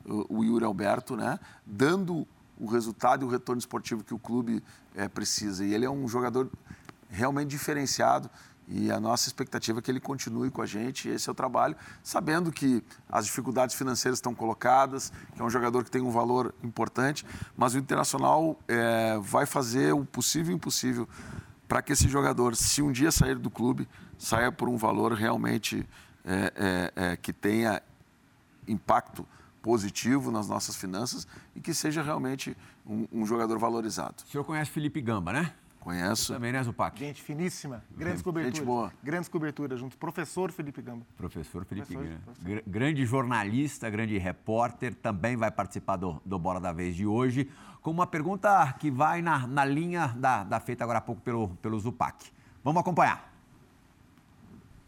[0.05, 4.63] o, o Yuri Alberto, né, dando o resultado e o retorno esportivo que o clube
[4.95, 5.65] é, precisa.
[5.65, 6.49] E ele é um jogador
[7.09, 8.29] realmente diferenciado.
[8.71, 11.75] E a nossa expectativa é que ele continue com a gente, esse é o trabalho,
[12.03, 16.53] sabendo que as dificuldades financeiras estão colocadas, que é um jogador que tem um valor
[16.63, 17.25] importante,
[17.57, 21.09] mas o Internacional é, vai fazer o possível e o impossível
[21.67, 23.87] para que esse jogador, se um dia sair do clube,
[24.19, 25.87] saia por um valor realmente
[26.23, 27.81] é, é, é que tenha
[28.67, 29.25] impacto
[29.63, 32.55] positivo nas nossas finanças e que seja realmente
[32.85, 34.23] um, um jogador valorizado.
[34.25, 35.53] O senhor conhece Felipe Gamba, né?
[35.89, 36.33] Conheço.
[36.33, 36.99] Também, né, Zupac?
[36.99, 38.57] Gente finíssima, grandes coberturas.
[38.57, 38.93] Gente boa.
[39.01, 39.97] Grandes coberturas juntos.
[39.97, 41.03] Professor Felipe Gamba.
[41.17, 42.61] Professor Felipe Gamba.
[42.67, 47.49] Grande jornalista, grande repórter, também vai participar do, do Bola da Vez de hoje,
[47.81, 51.49] com uma pergunta que vai na, na linha da, da feita agora há pouco pelo,
[51.59, 52.23] pelo Zupac.
[52.63, 53.27] Vamos acompanhar.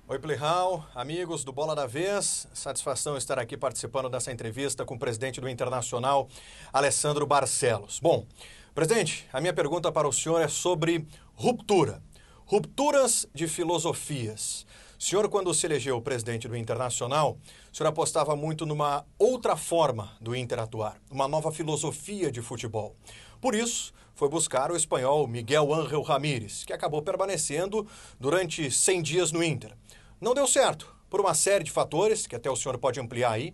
[0.07, 2.47] Oi, Plihal, amigos do Bola da Vez.
[2.53, 6.27] Satisfação estar aqui participando dessa entrevista com o presidente do Internacional,
[6.71, 7.99] Alessandro Barcelos.
[7.99, 8.27] Bom,
[8.73, 11.05] Presidente, a minha pergunta para o senhor é sobre
[11.35, 12.01] ruptura.
[12.45, 14.65] Rupturas de filosofias.
[14.97, 17.37] O senhor, quando se elegeu presidente do Internacional,
[17.69, 22.95] o senhor apostava muito numa outra forma do Inter atuar, uma nova filosofia de futebol.
[23.41, 27.85] Por isso, foi buscar o espanhol Miguel Ángel Ramírez, que acabou permanecendo
[28.17, 29.75] durante 100 dias no Inter.
[30.21, 33.53] Não deu certo, por uma série de fatores, que até o senhor pode ampliar aí,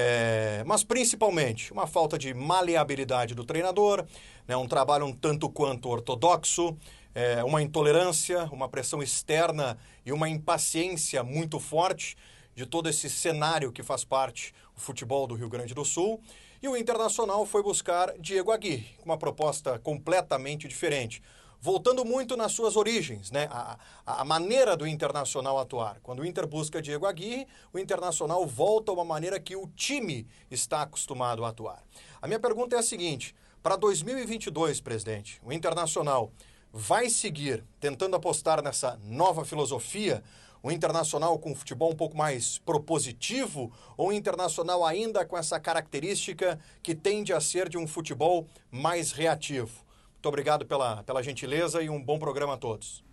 [0.00, 4.06] é, mas principalmente uma falta de maleabilidade do treinador,
[4.48, 6.74] né, um trabalho um tanto quanto ortodoxo,
[7.14, 12.16] é, uma intolerância, uma pressão externa e uma impaciência muito forte
[12.54, 16.20] de todo esse cenário que faz parte o futebol do Rio Grande do Sul.
[16.60, 21.22] E o Internacional foi buscar Diego Aguirre, com uma proposta completamente diferente.
[21.60, 23.48] Voltando muito nas suas origens, né?
[23.50, 25.98] a, a maneira do Internacional atuar.
[26.02, 30.26] Quando o Inter busca Diego Aguirre, o Internacional volta a uma maneira que o time
[30.50, 31.82] está acostumado a atuar.
[32.22, 36.30] A minha pergunta é a seguinte: para 2022, presidente, o Internacional
[36.72, 40.22] vai seguir tentando apostar nessa nova filosofia?
[40.62, 46.58] um internacional com futebol um pouco mais propositivo ou um internacional ainda com essa característica
[46.82, 49.84] que tende a ser de um futebol mais reativo?
[50.14, 53.04] Muito obrigado pela, pela gentileza e um bom programa a todos.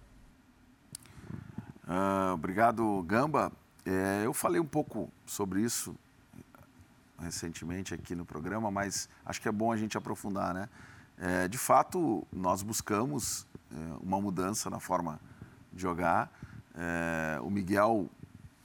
[1.87, 3.51] Uh, obrigado, Gamba.
[3.85, 5.95] É, eu falei um pouco sobre isso
[7.19, 10.69] recentemente aqui no programa, mas acho que é bom a gente aprofundar, né?
[11.17, 15.19] É, de fato, nós buscamos é, uma mudança na forma
[15.71, 16.31] de jogar.
[16.75, 18.09] É, o Miguel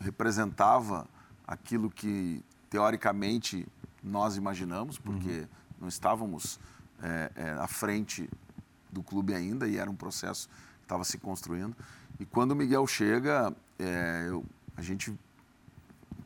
[0.01, 1.07] representava
[1.47, 3.67] aquilo que, teoricamente,
[4.03, 5.47] nós imaginamos, porque uhum.
[5.83, 6.59] não estávamos
[7.03, 8.29] é, é, à frente
[8.91, 11.77] do clube ainda e era um processo que estava se construindo.
[12.19, 14.45] E quando o Miguel chega, é, eu,
[14.77, 15.17] a gente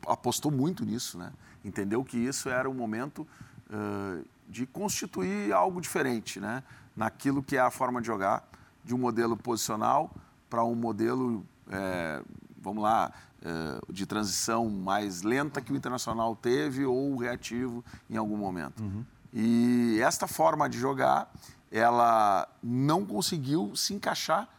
[0.07, 1.31] apostou muito nisso, né?
[1.63, 3.27] entendeu que isso era o momento
[3.69, 6.63] uh, de constituir algo diferente, né?
[6.95, 8.47] naquilo que é a forma de jogar,
[8.83, 10.11] de um modelo posicional
[10.49, 12.21] para um modelo é,
[12.65, 18.37] vamos lá, é, de transição mais lenta que o Internacional teve ou reativo em algum
[18.37, 18.81] momento.
[18.81, 19.05] Uhum.
[19.31, 21.31] E esta forma de jogar,
[21.71, 24.49] ela não conseguiu se encaixar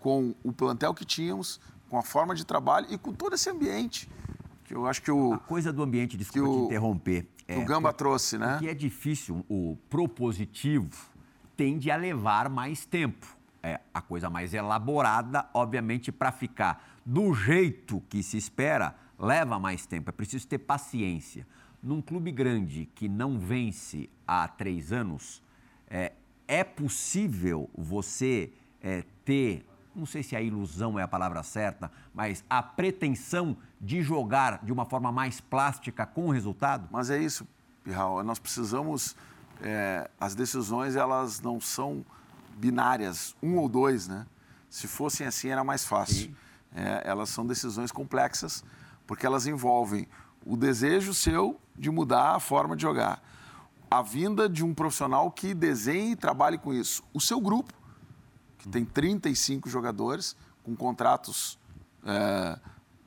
[0.00, 4.08] com o plantel que tínhamos, com a forma de trabalho e com todo esse ambiente.
[4.74, 5.34] Que eu acho que o.
[5.34, 7.28] A coisa do ambiente, desculpa que o, te interromper.
[7.46, 8.56] É, o Gamba trouxe, né?
[8.56, 10.90] O que é difícil, o propositivo
[11.56, 13.24] tende a levar mais tempo
[13.62, 19.86] é, a coisa mais elaborada, obviamente, para ficar do jeito que se espera, leva mais
[19.86, 20.10] tempo.
[20.10, 21.46] É preciso ter paciência.
[21.80, 25.40] Num clube grande que não vence há três anos,
[25.88, 26.12] é,
[26.48, 32.44] é possível você é, ter, não sei se a ilusão é a palavra certa, mas
[32.48, 36.88] a pretensão de jogar de uma forma mais plástica com o resultado?
[36.90, 37.46] Mas é isso,
[37.82, 38.22] Pirral.
[38.22, 39.16] Nós precisamos.
[39.62, 42.04] É, as decisões elas não são
[42.56, 44.26] binárias, um ou dois, né?
[44.68, 46.34] Se fossem assim, era mais fácil.
[46.74, 48.64] É, elas são decisões complexas,
[49.06, 50.08] porque elas envolvem
[50.44, 53.22] o desejo seu de mudar a forma de jogar,
[53.90, 57.72] a vinda de um profissional que desenhe e trabalhe com isso, o seu grupo,
[58.64, 61.58] que tem 35 jogadores com contratos
[62.02, 62.58] é,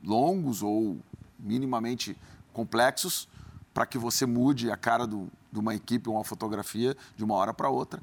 [0.03, 0.99] longos ou
[1.39, 2.15] minimamente
[2.53, 3.27] complexos,
[3.73, 7.33] para que você mude a cara do, de uma equipe ou uma fotografia de uma
[7.33, 7.99] hora para outra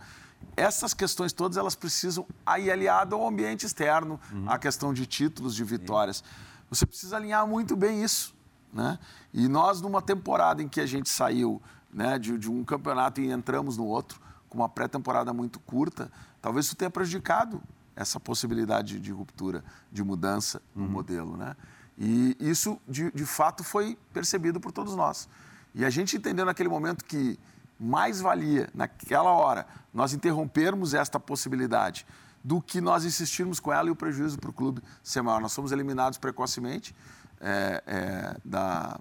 [0.56, 4.50] essas questões todas elas precisam aí aliado ao ambiente externo, uhum.
[4.50, 6.22] à questão de títulos, de vitórias.
[6.68, 8.34] Você precisa alinhar muito bem isso,
[8.72, 8.98] né?
[9.32, 13.30] E nós numa temporada em que a gente saiu, né, de, de um campeonato e
[13.30, 14.20] entramos no outro
[14.54, 17.60] com uma pré-temporada muito curta, talvez isso tenha prejudicado
[17.96, 20.90] essa possibilidade de ruptura, de mudança no uhum.
[20.90, 21.56] modelo, né?
[21.98, 25.28] E isso de, de fato foi percebido por todos nós.
[25.74, 27.38] E a gente entendeu naquele momento que
[27.78, 32.06] mais valia, naquela hora, nós interrompermos esta possibilidade
[32.42, 35.40] do que nós insistirmos com ela e o prejuízo para o clube ser maior.
[35.40, 36.94] Nós fomos eliminados precocemente
[37.40, 38.98] é, é, da,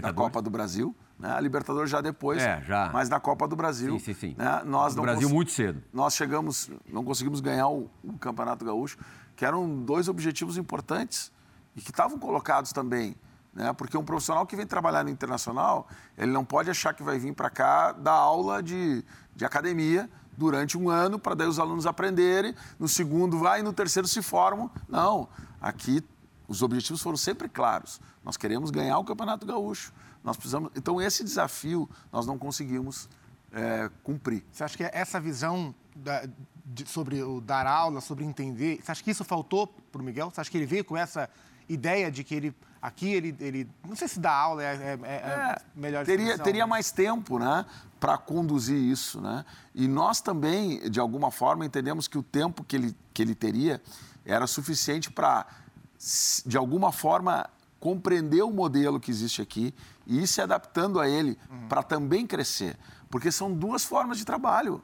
[0.00, 0.94] da Copa do Brasil.
[1.20, 1.30] Né?
[1.32, 2.90] A Libertadores já depois, é, já.
[2.92, 3.92] mas na Copa do Brasil.
[3.98, 4.34] Sim, sim, sim.
[4.36, 4.62] Né?
[4.64, 5.82] Nós no Brasil muito cedo.
[5.92, 8.98] Nós chegamos, não conseguimos ganhar o, o Campeonato Gaúcho,
[9.36, 11.30] que eram dois objetivos importantes
[11.76, 13.14] e que estavam colocados também
[13.52, 13.72] né?
[13.72, 17.34] Porque um profissional que vem trabalhar no internacional, ele não pode achar que vai vir
[17.34, 19.04] para cá dar aula de,
[19.34, 23.72] de academia durante um ano para daí os alunos aprenderem, no segundo vai e no
[23.72, 24.70] terceiro se formam.
[24.88, 25.28] Não,
[25.60, 26.02] aqui
[26.48, 28.00] os objetivos foram sempre claros.
[28.24, 29.92] Nós queremos ganhar o Campeonato Gaúcho.
[30.22, 30.70] Nós precisamos.
[30.76, 33.08] Então esse desafio nós não conseguimos
[33.52, 34.44] é, cumprir.
[34.52, 36.28] Você acha que essa visão da,
[36.64, 40.30] de, sobre o dar aula, sobre entender, você acha que isso faltou para o Miguel?
[40.30, 41.28] Você acha que ele veio com essa
[41.68, 45.14] ideia de que ele aqui ele, ele não sei se dá aula é, é, é,
[45.14, 47.66] é melhor teria teria mais tempo né
[48.00, 52.74] para conduzir isso né e nós também de alguma forma entendemos que o tempo que
[52.74, 53.82] ele que ele teria
[54.24, 55.46] era suficiente para
[56.46, 59.74] de alguma forma compreender o modelo que existe aqui
[60.10, 61.68] e ir se adaptando a ele uhum.
[61.68, 62.76] para também crescer
[63.10, 64.80] porque são duas formas de trabalho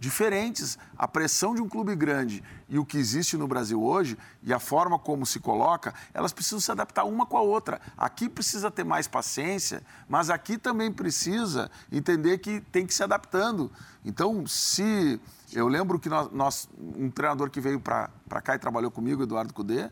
[0.00, 0.78] diferentes.
[0.96, 4.58] A pressão de um clube grande e o que existe no Brasil hoje e a
[4.58, 7.80] forma como se coloca, elas precisam se adaptar uma com a outra.
[7.96, 13.70] Aqui precisa ter mais paciência, mas aqui também precisa entender que tem que se adaptando.
[14.04, 15.20] Então, se
[15.52, 19.52] eu lembro que nós, nós um treinador que veio para cá e trabalhou comigo, Eduardo
[19.52, 19.90] Cudê, uhum.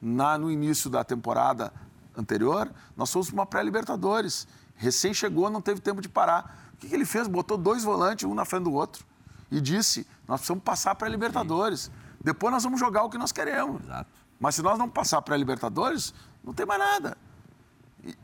[0.00, 1.72] na, no início da temporada
[2.16, 4.46] anterior, nós fomos para uma pré-Libertadores.
[4.76, 6.70] Recém chegou, não teve tempo de parar.
[6.74, 7.28] O que, que ele fez?
[7.28, 9.04] Botou dois volantes, um na frente do outro
[9.50, 11.90] e disse: nós precisamos passar para a Libertadores.
[12.22, 13.82] Depois nós vamos jogar o que nós queremos.
[13.82, 14.10] Exato.
[14.40, 17.16] Mas se nós não passar para a Libertadores, não tem mais nada.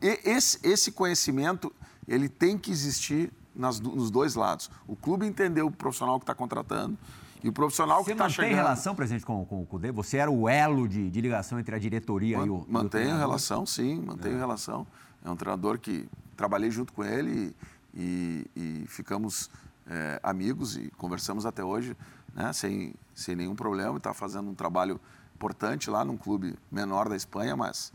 [0.01, 1.73] E esse, esse conhecimento
[2.07, 4.69] ele tem que existir nas, nos dois lados.
[4.87, 6.97] O clube entendeu o profissional que está contratando
[7.43, 8.35] e o profissional que está chegando...
[8.35, 9.91] Você mantém relação, presidente, com, com o CUDE?
[9.91, 13.65] Você era o elo de, de ligação entre a diretoria Man, e o Mantenho relação,
[13.65, 14.39] sim, mantenho é.
[14.39, 14.85] relação.
[15.23, 17.55] É um treinador que trabalhei junto com ele
[17.93, 19.49] e, e, e ficamos
[19.87, 21.95] é, amigos e conversamos até hoje,
[22.33, 23.97] né, sem, sem nenhum problema.
[23.97, 24.99] Está fazendo um trabalho
[25.35, 27.91] importante lá num clube menor da Espanha, mas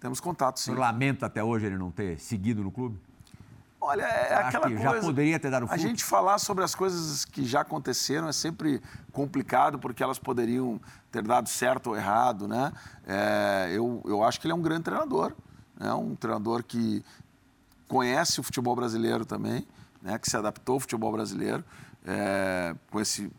[0.00, 0.72] temos contato sim.
[0.72, 2.98] Eu lamento até hoje ele não ter seguido no clube?
[3.80, 4.82] Olha, é aquela coisa.
[4.82, 5.74] Já poderia ter dado fruto.
[5.74, 10.80] A gente falar sobre as coisas que já aconteceram é sempre complicado, porque elas poderiam
[11.10, 12.72] ter dado certo ou errado, né?
[13.06, 15.34] É, eu, eu acho que ele é um grande treinador,
[15.78, 15.92] né?
[15.94, 17.02] um treinador que
[17.88, 19.66] conhece o futebol brasileiro também
[20.02, 21.64] né, que se adaptou ao futebol brasileiro,
[22.04, 23.30] é, com esse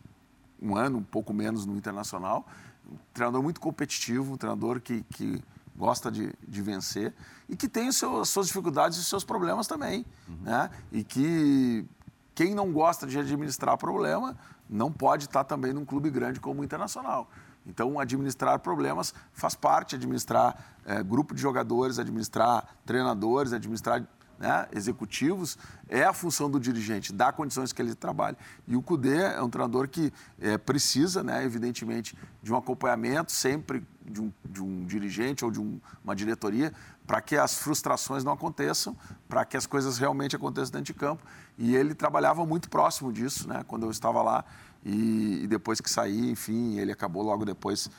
[0.61, 2.45] um ano, um pouco menos no internacional.
[2.89, 5.43] Um treinador muito competitivo, um treinador que, que
[5.75, 7.13] gosta de, de vencer
[7.51, 10.05] e que tem seu, as suas dificuldades e os seus problemas também.
[10.27, 10.37] Uhum.
[10.43, 10.69] Né?
[10.89, 11.85] E que
[12.33, 14.37] quem não gosta de administrar problema
[14.69, 17.29] não pode estar também num clube grande como o Internacional.
[17.67, 24.01] Então, administrar problemas faz parte, administrar é, grupo de jogadores, administrar treinadores, administrar
[24.41, 25.55] né, executivos,
[25.87, 28.35] é a função do dirigente, dar condições que ele trabalhe.
[28.67, 33.85] E o Cudê é um treinador que é, precisa, né, evidentemente, de um acompanhamento sempre
[34.03, 36.73] de um, de um dirigente ou de um, uma diretoria
[37.05, 38.97] para que as frustrações não aconteçam,
[39.29, 41.23] para que as coisas realmente aconteçam dentro de campo.
[41.55, 44.43] E ele trabalhava muito próximo disso, né, quando eu estava lá.
[44.83, 47.89] E, e depois que saí, enfim, ele acabou logo depois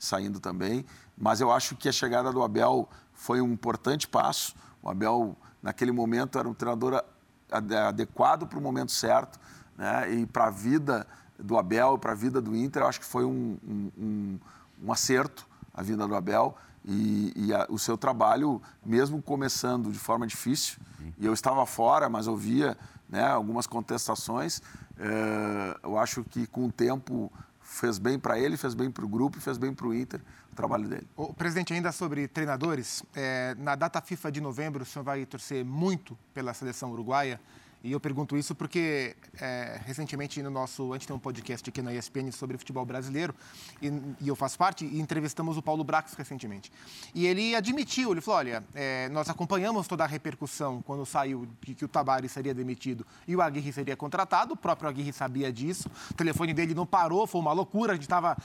[0.00, 0.84] saindo também.
[1.16, 4.56] Mas eu acho que a chegada do Abel foi um importante passo.
[4.82, 7.02] O Abel naquele momento era um treinador
[7.50, 9.38] adequado para o momento certo,
[9.76, 10.12] né?
[10.12, 11.06] E para a vida
[11.38, 13.58] do Abel, para a vida do Inter, eu acho que foi um,
[13.98, 14.38] um,
[14.82, 16.56] um acerto a vinda do Abel.
[16.84, 20.78] E, e a, o seu trabalho, mesmo começando de forma difícil,
[21.16, 22.76] e eu estava fora, mas ouvia
[23.08, 24.60] né, algumas contestações,
[24.98, 29.08] é, eu acho que com o tempo fez bem para ele, fez bem para o
[29.08, 30.20] grupo e fez bem para o Inter
[30.52, 31.06] o trabalho dele.
[31.16, 35.64] O presidente, ainda sobre treinadores, é, na data FIFA de novembro, o senhor vai torcer
[35.64, 37.40] muito pela seleção uruguaia.
[37.84, 40.92] E eu pergunto isso porque, é, recentemente, no nosso.
[40.92, 43.34] A gente tem um podcast aqui na ESPN sobre futebol brasileiro,
[43.80, 43.88] e,
[44.20, 46.70] e eu faço parte, e entrevistamos o Paulo Brax recentemente.
[47.12, 51.74] E ele admitiu, ele falou: olha, é, nós acompanhamos toda a repercussão quando saiu de
[51.74, 55.90] que o Tabari seria demitido e o Aguirre seria contratado, o próprio Aguirre sabia disso,
[56.10, 58.36] o telefone dele não parou, foi uma loucura, a gente estava,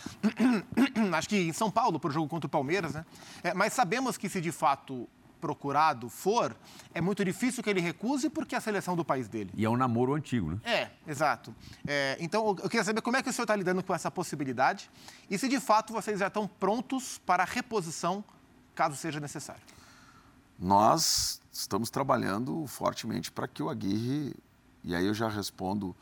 [1.13, 3.05] acho que em São Paulo, para o jogo contra o Palmeiras, né?
[3.43, 5.07] É, mas sabemos que se de fato
[5.39, 6.55] procurado for,
[6.93, 9.51] é muito difícil que ele recuse porque é a seleção do país dele.
[9.55, 10.59] E é um namoro antigo, né?
[10.63, 11.55] É, exato.
[11.85, 14.89] É, então, eu queria saber como é que o senhor está lidando com essa possibilidade
[15.29, 18.23] e se de fato vocês já estão prontos para a reposição,
[18.75, 19.61] caso seja necessário.
[20.59, 24.35] Nós estamos trabalhando fortemente para que o Aguirre,
[24.83, 25.95] e aí eu já respondo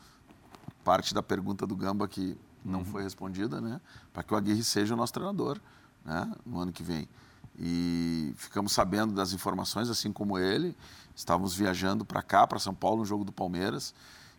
[0.82, 2.84] parte da pergunta do Gamba que não uhum.
[2.84, 3.80] foi respondida, né?
[4.12, 5.60] Para que o Aguirre seja o nosso treinador
[6.04, 6.32] né?
[6.44, 7.08] no ano que vem
[7.58, 10.76] e ficamos sabendo das informações, assim como ele.
[11.14, 13.94] Estávamos viajando para cá, para São Paulo, no jogo do Palmeiras,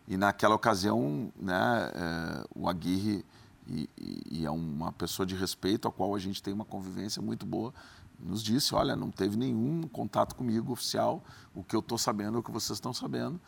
[0.06, 3.24] e naquela ocasião, né, é, o Aguirre,
[3.66, 3.88] e,
[4.30, 7.74] e, é uma pessoa de respeito, a qual a gente tem uma convivência muito boa,
[8.18, 11.22] nos disse: olha, não teve nenhum contato comigo oficial,
[11.54, 13.38] o que eu estou sabendo é o que vocês estão sabendo.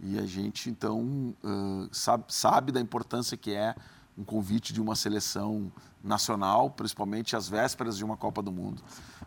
[0.00, 3.74] E a gente, então, uh, sabe, sabe da importância que é
[4.16, 8.82] um convite de uma seleção nacional, principalmente às vésperas de uma Copa do Mundo.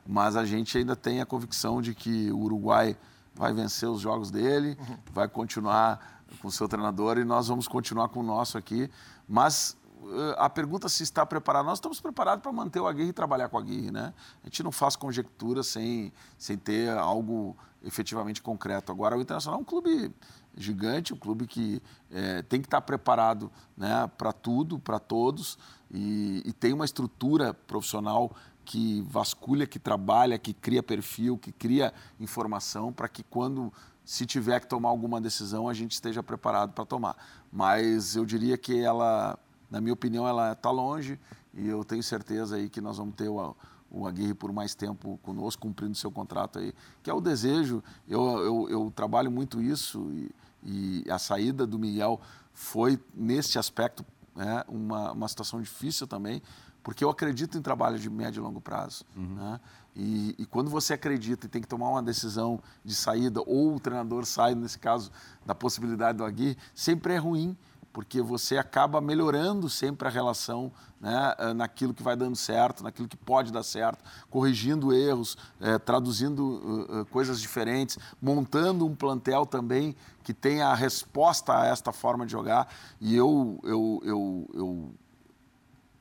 [0.05, 2.97] Mas a gente ainda tem a convicção de que o Uruguai
[3.33, 4.77] vai vencer os jogos dele,
[5.11, 8.89] vai continuar com o seu treinador e nós vamos continuar com o nosso aqui.
[9.27, 13.13] Mas eh, a pergunta se está preparado, nós estamos preparados para manter o Aguirre e
[13.13, 14.13] trabalhar com o Aguirre, né?
[14.43, 18.91] A gente não faz conjectura sem, sem ter algo efetivamente concreto.
[18.91, 20.13] Agora, o Internacional é um clube
[20.57, 21.81] gigante, um clube que
[22.11, 25.57] é, tem que estar preparado né, para tudo, para todos,
[25.91, 31.93] e, e, tem uma estrutura profissional que vasculha, que trabalha, que cria perfil, que cria
[32.19, 33.71] informação para que quando
[34.03, 37.15] se tiver que tomar alguma decisão a gente esteja preparado para tomar.
[37.51, 39.37] Mas eu diria que ela,
[39.69, 41.19] na minha opinião, ela está longe
[41.53, 43.55] e eu tenho certeza aí que nós vamos ter o,
[43.89, 47.83] o Aguirre por mais tempo conosco, cumprindo seu contrato aí, que é o desejo.
[48.07, 50.31] Eu, eu, eu trabalho muito isso e,
[50.65, 52.19] e, a saída do Miguel
[52.53, 54.05] foi, nesse aspecto,
[54.35, 56.41] né, uma, uma situação difícil também,
[56.83, 59.05] porque eu acredito em trabalho de médio e longo prazo.
[59.15, 59.35] Uhum.
[59.35, 59.59] Né?
[59.95, 63.79] E, e, quando você acredita e tem que tomar uma decisão de saída, ou o
[63.79, 65.11] treinador sai, nesse caso,
[65.45, 67.57] da possibilidade do Aguirre, sempre é ruim,
[67.95, 70.69] porque você acaba melhorando sempre a relação
[70.99, 75.79] né, eh, naquilo que vai dando certo, naquilo que pode dar certo, corrigindo erros, é,
[75.79, 82.25] traduzindo uh, coisas diferentes, montando um plantel também que tenha a resposta a esta forma
[82.25, 82.67] de jogar.
[82.99, 84.93] E eu, eu, eu, eu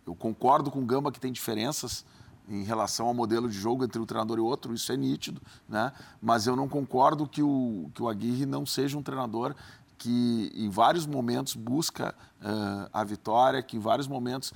[0.05, 2.05] eu concordo com o Gamba que tem diferenças
[2.49, 5.93] em relação ao modelo de jogo entre um treinador e outro, isso é nítido, né?
[6.21, 9.55] mas eu não concordo que o, que o Aguirre não seja um treinador
[10.05, 14.55] que em vários momentos busca uh, a vitória, que em vários momentos uh,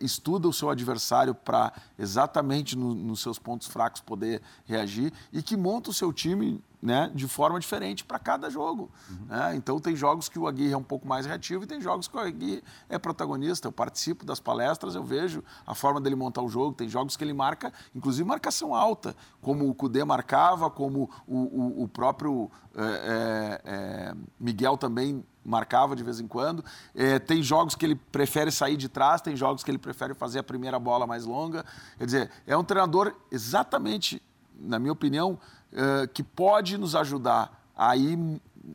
[0.00, 5.54] estuda o seu adversário para exatamente no, nos seus pontos fracos poder reagir e que
[5.54, 8.88] monta o seu time né, de forma diferente para cada jogo.
[9.10, 9.26] Uhum.
[9.26, 9.56] Né?
[9.56, 12.16] Então, tem jogos que o Aguirre é um pouco mais reativo e tem jogos que
[12.16, 13.66] o Aguirre é protagonista.
[13.66, 16.76] Eu participo das palestras, eu vejo a forma dele montar o jogo.
[16.76, 21.82] Tem jogos que ele marca, inclusive marcação alta, como o Cudê marcava, como o, o,
[21.82, 26.64] o próprio é, é, Miguel também marcava de vez em quando.
[26.94, 30.38] É, tem jogos que ele prefere sair de trás, tem jogos que ele prefere fazer
[30.38, 31.64] a primeira bola mais longa.
[31.98, 34.22] Quer dizer, é um treinador exatamente,
[34.56, 35.36] na minha opinião,
[35.72, 38.18] uh, que pode nos ajudar a ir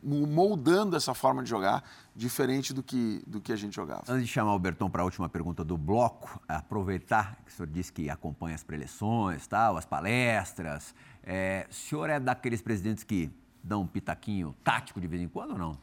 [0.03, 1.83] moldando essa forma de jogar
[2.15, 4.03] diferente do que, do que a gente jogava.
[4.07, 7.67] Antes de chamar o Berton para a última pergunta do bloco, aproveitar que o senhor
[7.67, 10.95] disse que acompanha as preleções, tal, as palestras.
[11.23, 13.29] É, o senhor é daqueles presidentes que
[13.63, 15.77] dão um pitaquinho tático de vez em quando ou não?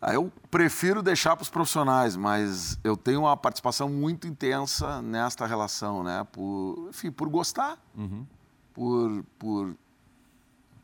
[0.00, 5.46] Ah, eu prefiro deixar para os profissionais, mas eu tenho uma participação muito intensa nesta
[5.46, 6.26] relação, né?
[6.30, 8.26] Por, enfim, por gostar, uhum.
[8.74, 9.76] por, por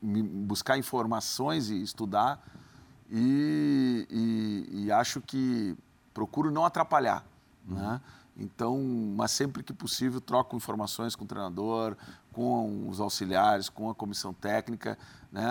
[0.02, 2.42] buscar informações e estudar.
[3.10, 5.76] E, e, e acho que
[6.14, 7.24] procuro não atrapalhar.
[7.68, 7.74] Uhum.
[7.76, 8.00] Né?
[8.36, 8.80] Então,
[9.16, 11.96] mas sempre que possível, troco informações com o treinador,
[12.32, 14.96] com os auxiliares, com a comissão técnica,
[15.30, 15.46] né?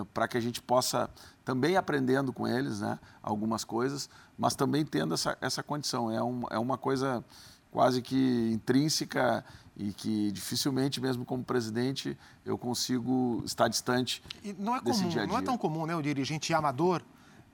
[0.00, 1.10] Uh, para que a gente possa
[1.44, 2.98] também aprendendo com eles né?
[3.22, 4.08] algumas coisas,
[4.38, 6.10] mas também tendo essa, essa condição.
[6.10, 7.24] É, um, é uma coisa
[7.72, 9.44] quase que intrínseca
[9.76, 15.04] e que dificilmente, mesmo como presidente, eu consigo estar distante e não é comum, desse
[15.08, 15.32] dia a dia.
[15.32, 17.02] Não é tão comum, né, o dirigente amador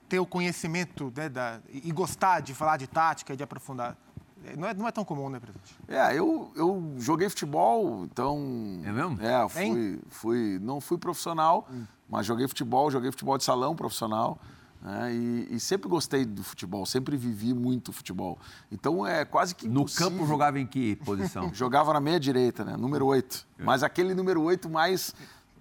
[0.09, 3.97] ter o conhecimento né, da, e gostar de falar de tática e de aprofundar.
[4.57, 5.77] Não é, não é tão comum, né, presidente?
[5.87, 8.81] É, eu, eu joguei futebol, então...
[8.85, 9.21] É mesmo?
[9.21, 11.85] É, fui, fui, não fui profissional, hum.
[12.09, 14.39] mas joguei futebol, joguei futebol de salão profissional.
[14.83, 15.13] Né?
[15.13, 18.39] E, e, sempre gostei do futebol, sempre vivi muito futebol.
[18.71, 20.11] Então é quase que impossível.
[20.11, 21.51] No campo jogava em que posição?
[21.55, 22.77] jogava na meia direita, né?
[22.77, 23.47] Número 8.
[23.59, 23.65] É.
[23.65, 25.15] Mas aquele número 8 mais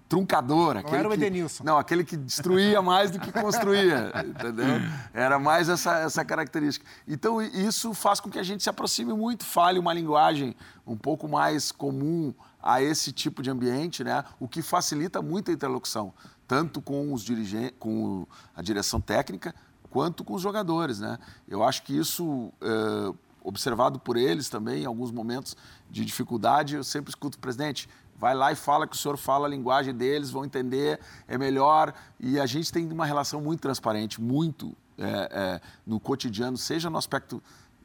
[0.08, 0.82] truncador.
[0.82, 1.62] Não era o Edenilson.
[1.62, 4.80] Que, não, aquele que destruía mais do que construía, entendeu?
[5.12, 6.86] Era mais essa, essa característica.
[7.06, 10.56] Então, isso faz com que a gente se aproxime muito, fale uma linguagem
[10.86, 14.24] um pouco mais comum a esse tipo de ambiente, né?
[14.40, 16.14] o que facilita muito a interlocução
[16.48, 18.26] tanto com os dirigentes, com
[18.56, 19.54] a direção técnica,
[19.90, 21.18] quanto com os jogadores, né?
[21.46, 25.54] Eu acho que isso, é, observado por eles também, em alguns momentos
[25.90, 29.46] de dificuldade, eu sempre escuto o presidente, vai lá e fala que o senhor fala
[29.46, 31.92] a linguagem deles, vão entender, é melhor.
[32.18, 36.98] E a gente tem uma relação muito transparente, muito é, é, no cotidiano, seja no
[36.98, 37.42] aspecto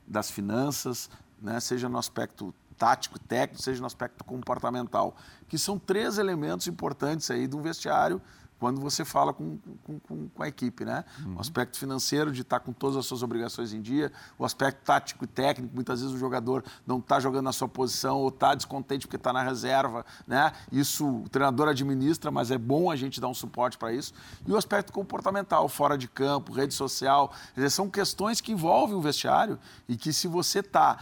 [0.08, 1.10] das finanças,
[1.42, 5.16] né, seja no aspecto tático, técnico, seja no aspecto comportamental,
[5.48, 8.22] que são três elementos importantes aí de um vestiário
[8.64, 11.04] quando você fala com, com, com, com a equipe, né?
[11.26, 11.36] Uhum.
[11.36, 14.10] O aspecto financeiro de estar com todas as suas obrigações em dia,
[14.40, 18.20] o aspecto tático e técnico, muitas vezes o jogador não está jogando na sua posição
[18.20, 20.54] ou está descontente porque está na reserva, né?
[20.72, 24.14] Isso o treinador administra, mas é bom a gente dar um suporte para isso.
[24.48, 27.34] E o aspecto comportamental, fora de campo, rede social,
[27.70, 29.60] são questões que envolvem o vestiário
[29.90, 31.00] e que se você está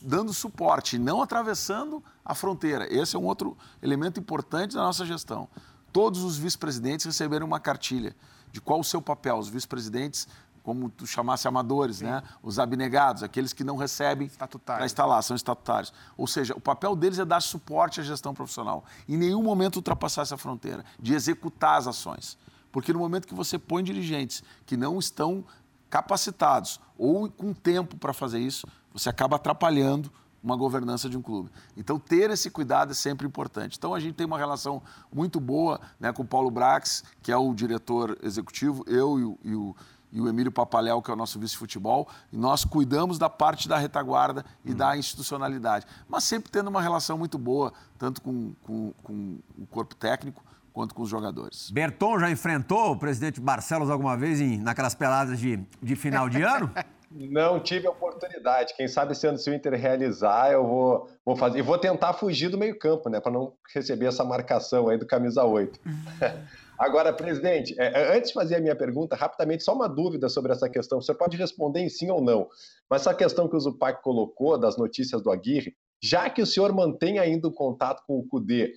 [0.00, 5.04] dando suporte e não atravessando a fronteira, esse é um outro elemento importante da nossa
[5.04, 5.46] gestão
[5.92, 8.16] todos os vice-presidentes receberam uma cartilha
[8.50, 9.36] de qual o seu papel.
[9.36, 10.26] Os vice-presidentes,
[10.62, 12.22] como tu chamasse amadores, né?
[12.42, 15.92] os abnegados, aqueles que não recebem para lá, são estatutários.
[16.16, 18.84] Ou seja, o papel deles é dar suporte à gestão profissional.
[19.08, 22.38] Em nenhum momento ultrapassar essa fronteira, de executar as ações.
[22.70, 25.44] Porque no momento que você põe dirigentes que não estão
[25.90, 30.10] capacitados ou com tempo para fazer isso, você acaba atrapalhando
[30.42, 31.50] uma governança de um clube.
[31.76, 33.76] Então, ter esse cuidado é sempre importante.
[33.78, 34.82] Então, a gente tem uma relação
[35.12, 39.38] muito boa né, com o Paulo Brax, que é o diretor executivo, eu e o,
[39.44, 39.76] e o,
[40.12, 43.78] e o Emílio Papaléu, que é o nosso vice-futebol, e nós cuidamos da parte da
[43.78, 44.74] retaguarda e hum.
[44.74, 45.86] da institucionalidade.
[46.08, 50.94] Mas sempre tendo uma relação muito boa, tanto com, com, com o corpo técnico, quanto
[50.94, 51.70] com os jogadores.
[51.70, 56.42] Berton já enfrentou o presidente Barcelos alguma vez em, naquelas peladas de, de final de
[56.42, 56.70] ano?
[57.14, 58.74] Não tive a oportunidade.
[58.74, 61.58] Quem sabe se o Inter realizar, eu vou, vou fazer.
[61.58, 63.20] E vou tentar fugir do meio-campo, né?
[63.20, 65.78] Para não receber essa marcação aí do camisa 8.
[66.78, 70.52] Agora, presidente, é, é, antes de fazer a minha pergunta, rapidamente, só uma dúvida sobre
[70.52, 71.00] essa questão.
[71.00, 72.48] Você pode responder em sim ou não.
[72.90, 76.72] Mas essa questão que o Zupac colocou das notícias do Aguirre, já que o senhor
[76.72, 78.72] mantém ainda o contato com o Cudê,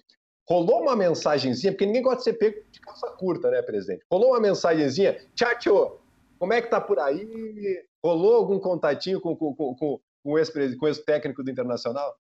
[0.47, 4.05] rolou uma mensagenzinha, porque ninguém gosta de ser pego de calça curta, né, presidente?
[4.11, 5.99] Rolou uma mensagenzinha, tchau,
[6.37, 7.83] como é que tá por aí?
[8.05, 12.15] Rolou algum contatinho com, com, com, com, com esse técnico do Internacional?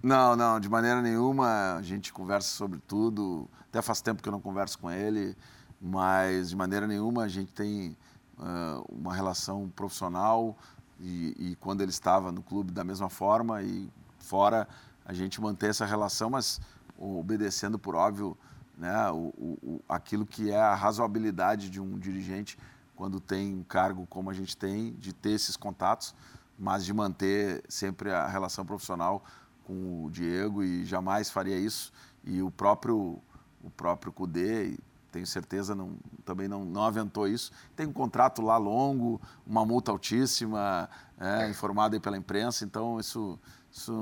[0.00, 1.74] Não, não, de maneira nenhuma.
[1.74, 3.50] A gente conversa sobre tudo.
[3.68, 5.36] Até faz tempo que eu não converso com ele,
[5.80, 7.96] mas de maneira nenhuma a gente tem
[8.38, 10.56] uh, uma relação profissional
[11.00, 14.68] e, e, quando ele estava no clube da mesma forma e fora
[15.04, 16.60] a gente mantém essa relação, mas
[16.96, 18.38] obedecendo por óbvio
[18.78, 22.56] né, o, o, aquilo que é a razoabilidade de um dirigente
[22.96, 26.14] quando tem um cargo como a gente tem, de ter esses contatos,
[26.58, 29.24] mas de manter sempre a relação profissional
[29.64, 31.92] com o Diego e jamais faria isso.
[32.24, 33.20] E o próprio,
[33.62, 34.78] o próprio Cudê,
[35.10, 37.52] tenho certeza, não, também não, não aventou isso.
[37.76, 40.88] Tem um contrato lá longo, uma multa altíssima,
[41.18, 43.38] é, informada pela imprensa, então isso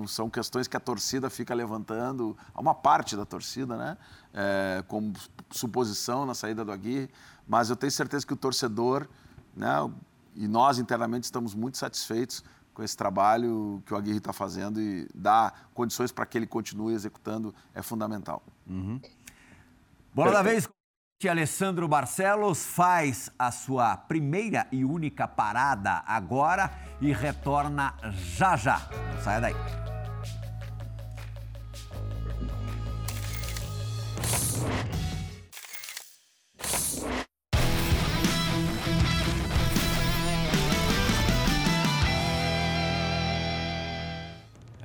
[0.07, 3.97] são questões que a torcida fica levantando, uma parte da torcida, né?
[4.35, 5.15] É, como
[5.51, 7.09] suposição na saída do Aguirre,
[7.53, 9.07] mas eu tenho certeza que o torcedor,
[9.55, 9.69] né,
[10.35, 12.43] e nós internamente estamos muito satisfeitos
[12.73, 16.95] com esse trabalho que o Aguirre está fazendo e dar condições para que ele continue
[16.95, 18.43] executando é fundamental.
[18.67, 18.99] Uhum.
[20.15, 20.67] Bola da vez.
[21.31, 26.73] Alessandro Barcelos faz a sua primeira e única parada agora
[27.03, 28.81] e retorna já já.
[29.23, 29.55] Saia daí.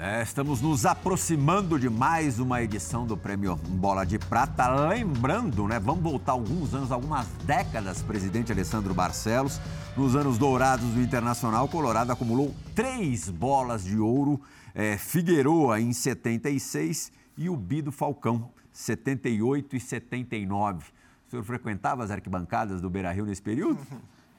[0.10, 4.88] É, estamos nos aproximando de mais uma edição do Prêmio Bola de Prata.
[4.88, 5.82] Lembrando, né?
[5.82, 9.60] Vamos voltar alguns anos, algumas décadas, presidente Alessandro Barcelos.
[9.98, 14.40] Nos anos dourados do Internacional, Colorado acumulou três bolas de ouro.
[14.74, 20.86] É, Figueroa em 76 e o Bido Falcão, 78 e 79.
[21.28, 23.86] O senhor frequentava as arquibancadas do Beira Rio nesse período?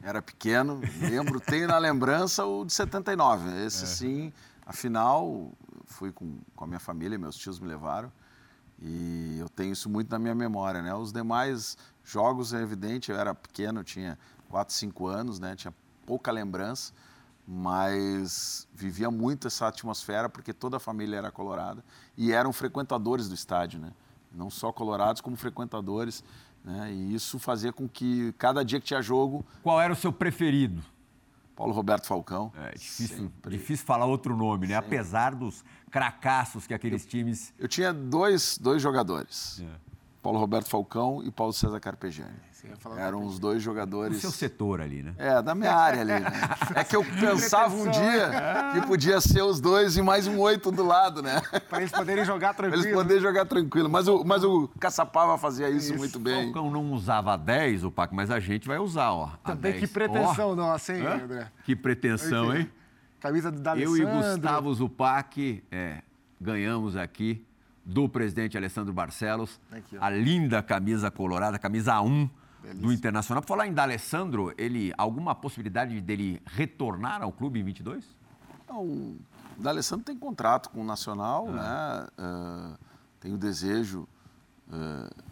[0.02, 3.66] Era pequeno, lembro, tenho na lembrança o de 79.
[3.66, 3.86] Esse é.
[3.86, 4.32] sim,
[4.68, 5.50] afinal,
[5.86, 8.12] fui com, com a minha família, meus tios me levaram.
[8.80, 10.94] E eu tenho isso muito na minha memória, né?
[10.94, 14.18] Os demais jogos, é evidente, eu era pequeno, tinha
[14.50, 15.56] 4, 5 anos, né?
[15.56, 15.74] Tinha
[16.06, 16.92] pouca lembrança,
[17.46, 21.82] mas vivia muito essa atmosfera porque toda a família era colorada
[22.16, 23.90] e eram frequentadores do estádio, né?
[24.30, 26.22] Não só colorados, como frequentadores,
[26.62, 26.92] né?
[26.92, 29.44] E isso fazia com que cada dia que tinha jogo...
[29.62, 30.84] Qual era o seu preferido?
[31.58, 32.52] Paulo Roberto Falcão.
[32.56, 34.76] É difícil, difícil falar outro nome, né?
[34.76, 34.96] Sempre.
[34.96, 37.52] Apesar dos cracassos que aqueles eu, times.
[37.58, 39.66] Eu tinha dois, dois jogadores: é.
[40.22, 42.38] Paulo Roberto Falcão e Paulo César Carpegiani.
[42.96, 44.16] Eram os dois jogadores.
[44.16, 45.14] Do seu setor ali, né?
[45.18, 46.12] É, da minha área ali.
[46.12, 46.30] Né?
[46.74, 48.30] É que eu pensava um dia
[48.72, 51.40] que podia ser os dois e mais um oito do lado, né?
[51.68, 52.82] Para eles poderem jogar tranquilo.
[52.82, 53.88] Para eles poderem jogar tranquilo.
[53.88, 55.98] Mas o, mas o Caçapava fazia isso, isso.
[55.98, 56.50] muito bem.
[56.50, 59.30] O Falcão não usava 10, o Paco, mas a gente vai usar, ó.
[59.44, 60.56] Também que pretensão oh.
[60.56, 61.50] nossa, hein, André?
[61.64, 62.70] Que pretensão, hein?
[63.20, 66.02] Camisa do Eu e Gustavo Zupac é,
[66.40, 67.44] ganhamos aqui
[67.84, 72.28] do presidente Alessandro Barcelos aqui, a linda camisa colorada, camisa 1
[72.74, 73.42] do Internacional.
[73.42, 78.04] Por falar em D'Alessandro, ele alguma possibilidade dele retornar ao clube em 22?
[78.68, 79.18] Não, o
[79.58, 82.10] D'Alessandro tem contrato com o Nacional, ah.
[82.16, 82.24] né?
[82.24, 82.78] Uh,
[83.20, 84.06] tem o desejo
[84.68, 85.22] uh,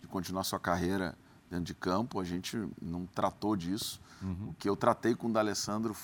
[0.00, 1.16] de continuar sua carreira
[1.50, 2.20] dentro de campo.
[2.20, 4.00] A gente não tratou disso.
[4.22, 4.50] Uhum.
[4.50, 5.96] O que eu tratei com o D'Alessandro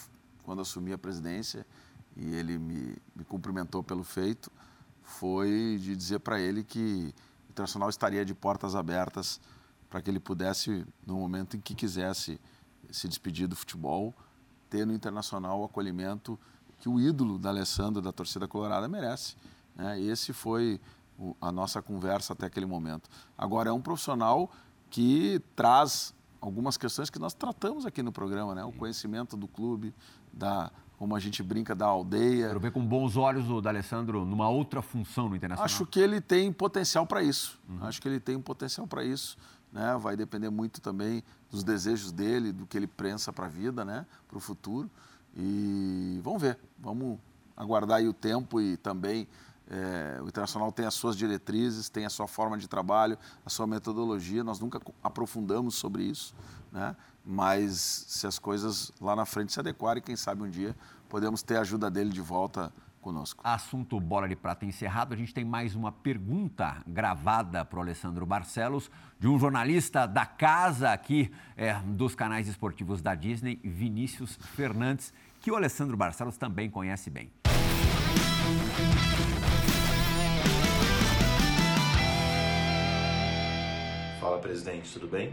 [0.44, 1.66] quando assumi a presidência
[2.16, 4.50] e ele me, me cumprimentou pelo feito
[5.02, 7.14] foi de dizer para ele que
[7.48, 9.40] o Internacional estaria de portas abertas
[9.95, 12.40] para que ele pudesse, no momento em que quisesse
[12.90, 14.12] se despedir do futebol,
[14.68, 16.36] ter no Internacional o acolhimento
[16.80, 19.36] que o ídolo da Alessandro, da torcida colorada, merece.
[19.76, 20.01] Né?
[20.01, 20.80] Esse foi
[21.16, 23.09] o, a nossa conversa até aquele momento.
[23.38, 24.51] Agora, é um profissional
[24.90, 28.64] que traz algumas questões que nós tratamos aqui no programa, né?
[28.64, 29.95] o conhecimento do clube,
[30.32, 32.49] da como a gente brinca da aldeia.
[32.49, 35.66] Quero ver com bons olhos o D'Alessandro numa outra função no Internacional.
[35.66, 37.61] Acho que ele tem potencial para isso.
[37.68, 37.84] Uhum.
[37.84, 39.36] Acho que ele tem um potencial para isso.
[39.74, 39.98] Né?
[39.98, 44.06] Vai depender muito também dos desejos dele, do que ele pensa para a vida, né?
[44.28, 44.88] para o futuro.
[45.36, 47.18] E vamos ver, vamos
[47.56, 49.26] aguardar aí o tempo e também
[49.68, 53.66] é, o Internacional tem as suas diretrizes, tem a sua forma de trabalho, a sua
[53.66, 54.44] metodologia.
[54.44, 56.36] Nós nunca aprofundamos sobre isso,
[56.70, 56.94] né?
[57.26, 60.76] mas se as coisas lá na frente se adequarem, quem sabe um dia
[61.08, 62.72] podemos ter a ajuda dele de volta
[63.05, 63.42] conosco.
[63.44, 65.12] Assunto Bola de Prata encerrado.
[65.12, 68.90] A gente tem mais uma pergunta gravada para o Alessandro Barcelos,
[69.20, 75.50] de um jornalista da casa aqui é, dos canais esportivos da Disney, Vinícius Fernandes, que
[75.52, 77.30] o Alessandro Barcelos também conhece bem.
[84.18, 85.30] Fala, presidente, tudo bem?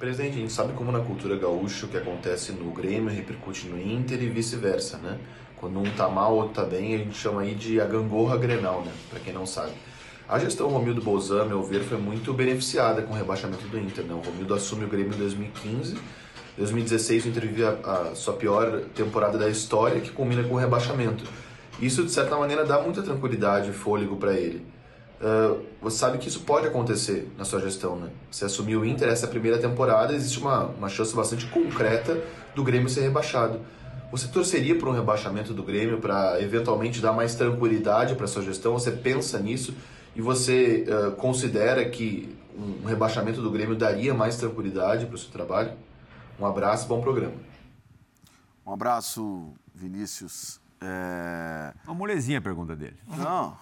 [0.00, 3.80] Presidente, a gente sabe como na cultura gaúcha o que acontece no Grêmio repercute no
[3.80, 5.18] Inter e vice-versa, né?
[5.60, 8.82] Quando um tá mal, outro tá bem, a gente chama aí de a gangorra grenal,
[8.82, 8.92] né?
[9.10, 9.72] Pra quem não sabe.
[10.28, 14.14] A gestão Romildo Bolzan, meu ver, foi muito beneficiada com o rebaixamento do Inter, né?
[14.14, 15.96] O Romildo assume o Grêmio em 2015,
[16.58, 20.58] 2016 o Inter vive a, a sua pior temporada da história, que culmina com o
[20.58, 21.24] rebaixamento.
[21.80, 24.66] Isso, de certa maneira, dá muita tranquilidade e fôlego para ele.
[25.20, 28.08] Uh, você sabe que isso pode acontecer na sua gestão, né?
[28.30, 32.20] Você assumiu o Inter essa primeira temporada, existe uma, uma chance bastante concreta
[32.54, 33.60] do Grêmio ser rebaixado.
[34.10, 38.72] Você torceria por um rebaixamento do Grêmio para eventualmente dar mais tranquilidade para sua gestão?
[38.72, 39.76] Você pensa nisso
[40.16, 45.30] e você uh, considera que um rebaixamento do Grêmio daria mais tranquilidade para o seu
[45.30, 45.72] trabalho?
[46.40, 47.34] Um abraço, bom programa.
[48.64, 50.58] Um abraço, Vinícius.
[50.80, 51.74] É...
[51.84, 52.96] Uma molezinha a pergunta dele.
[53.06, 53.56] Não,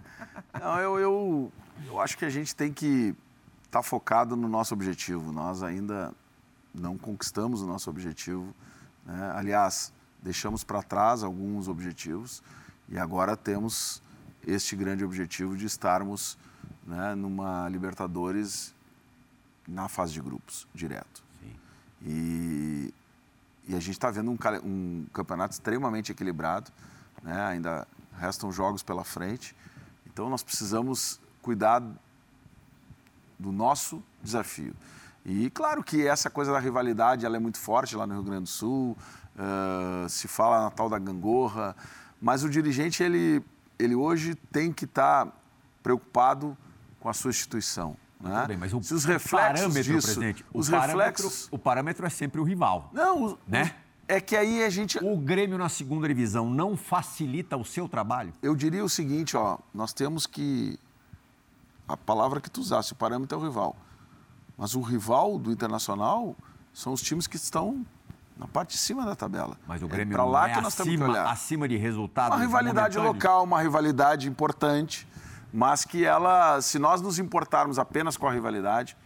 [0.58, 1.52] não eu, eu,
[1.86, 3.14] eu acho que a gente tem que
[3.66, 5.32] estar tá focado no nosso objetivo.
[5.32, 6.14] Nós ainda
[6.74, 8.54] não conquistamos o nosso objetivo.
[9.04, 9.32] Né?
[9.34, 9.92] Aliás,
[10.22, 12.42] deixamos para trás alguns objetivos
[12.88, 14.02] e agora temos
[14.46, 16.38] este grande objetivo de estarmos
[16.84, 18.74] né, numa Libertadores
[19.66, 21.22] na fase de grupos, direto.
[22.04, 22.92] E,
[23.68, 26.70] e a gente está vendo um, um, campeonato extremamente equilibrado,
[27.22, 27.40] né?
[27.44, 27.86] ainda
[28.18, 29.54] restam jogos pela frente.
[30.06, 31.80] Então nós precisamos cuidar
[33.38, 34.74] do nosso desafio.
[35.24, 38.42] E claro que essa coisa da rivalidade ela é muito forte lá no Rio Grande
[38.42, 38.96] do Sul,
[39.36, 41.76] uh, se fala na tal da gangorra,
[42.20, 43.42] mas o dirigente ele,
[43.78, 45.32] ele hoje tem que estar tá
[45.82, 46.56] preocupado
[46.98, 47.96] com a sua instituição.
[48.20, 48.44] Né?
[48.46, 51.48] Bem, mas o, Se os reflexos parâmetro, disso, presidente, os o reflexos...
[51.50, 52.90] o parâmetro é sempre o rival.
[52.92, 53.74] Não, né?
[54.06, 54.98] é que aí a gente...
[55.02, 58.32] O Grêmio na segunda divisão não facilita o seu trabalho?
[58.42, 60.78] Eu diria o seguinte, ó, nós temos que...
[61.88, 63.76] A palavra que tu usasse, o parâmetro é o rival.
[64.56, 66.36] Mas o rival do Internacional
[66.72, 67.84] são os times que estão
[68.36, 69.56] na parte de cima da tabela.
[69.66, 71.30] Mas o é Grêmio é lá que nós acima, temos que olhar.
[71.30, 75.06] acima de resultados Uma rivalidade local, uma rivalidade importante
[75.52, 78.96] mas que ela, se nós nos importarmos apenas com a rivalidade,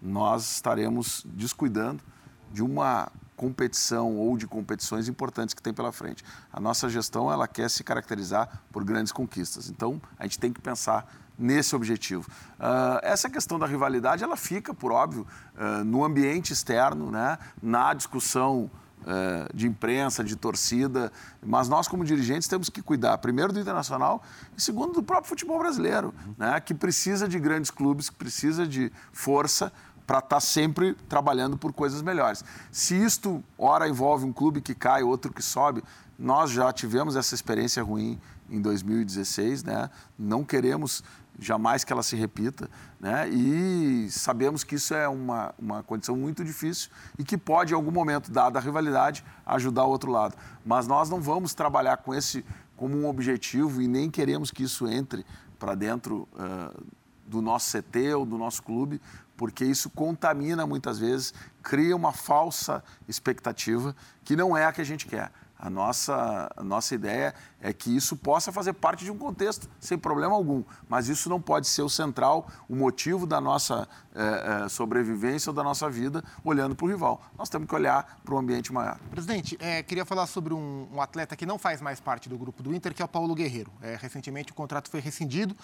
[0.00, 2.02] nós estaremos descuidando
[2.50, 6.22] de uma competição ou de competições importantes que tem pela frente.
[6.52, 9.70] A nossa gestão ela quer se caracterizar por grandes conquistas.
[9.70, 12.28] Então a gente tem que pensar nesse objetivo.
[12.58, 15.26] Uh, essa questão da rivalidade ela fica, por óbvio,
[15.56, 17.38] uh, no ambiente externo, né?
[17.62, 18.70] na discussão
[19.06, 21.10] é, de imprensa, de torcida,
[21.42, 24.22] mas nós, como dirigentes, temos que cuidar, primeiro, do internacional
[24.54, 28.92] e, segundo, do próprio futebol brasileiro, né, que precisa de grandes clubes, que precisa de
[29.10, 29.72] força
[30.10, 32.44] para estar tá sempre trabalhando por coisas melhores.
[32.72, 35.84] Se isto, ora, envolve um clube que cai, outro que sobe,
[36.18, 38.18] nós já tivemos essa experiência ruim
[38.50, 39.88] em 2016, né?
[40.18, 41.04] não queremos
[41.38, 43.28] jamais que ela se repita, né?
[43.28, 47.92] E sabemos que isso é uma, uma condição muito difícil e que pode, em algum
[47.92, 50.34] momento, dada a rivalidade, ajudar o outro lado.
[50.66, 52.44] Mas nós não vamos trabalhar com esse
[52.76, 55.24] como um objetivo e nem queremos que isso entre
[55.56, 56.84] para dentro uh,
[57.30, 59.00] do nosso CT ou do nosso clube,
[59.40, 61.32] porque isso contamina muitas vezes,
[61.62, 65.32] cria uma falsa expectativa que não é a que a gente quer.
[65.58, 69.98] A nossa, a nossa ideia é que isso possa fazer parte de um contexto, sem
[69.98, 70.62] problema algum.
[70.88, 75.54] Mas isso não pode ser o central, o motivo da nossa é, é, sobrevivência ou
[75.54, 77.22] da nossa vida, olhando para o rival.
[77.38, 78.98] Nós temos que olhar para o ambiente maior.
[79.08, 82.60] Presidente, é, queria falar sobre um, um, atleta que não faz mais parte do grupo
[82.60, 83.70] do Inter, que é o Paulo Guerreiro.
[84.00, 85.54] recentemente o contrato foi rescindido.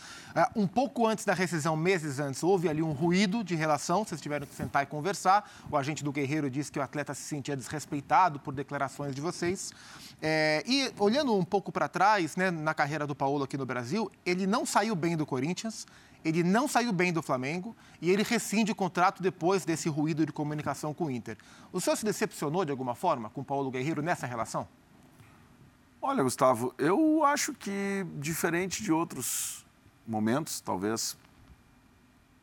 [0.55, 4.47] um pouco antes da rescisão, meses antes, houve ali um ruído de relação, vocês tiveram
[4.47, 5.51] que sentar e conversar.
[5.69, 9.73] O agente do Guerreiro disse que o atleta se sentia desrespeitado por declarações de vocês.
[10.67, 14.47] E olhando um pouco para trás, né, na carreira do Paulo aqui no Brasil, ele
[14.47, 15.87] não saiu bem do Corinthians,
[16.25, 20.33] ele não saiu bem do Flamengo e ele rescinde o contrato depois desse ruído de
[20.33, 21.37] comunicação com o Inter.
[21.73, 24.67] O senhor se decepcionou de alguma forma com o Paulo Guerreiro nessa relação?
[26.03, 29.65] Olha, Gustavo, eu acho que diferente de outros
[30.07, 31.17] momentos, talvez,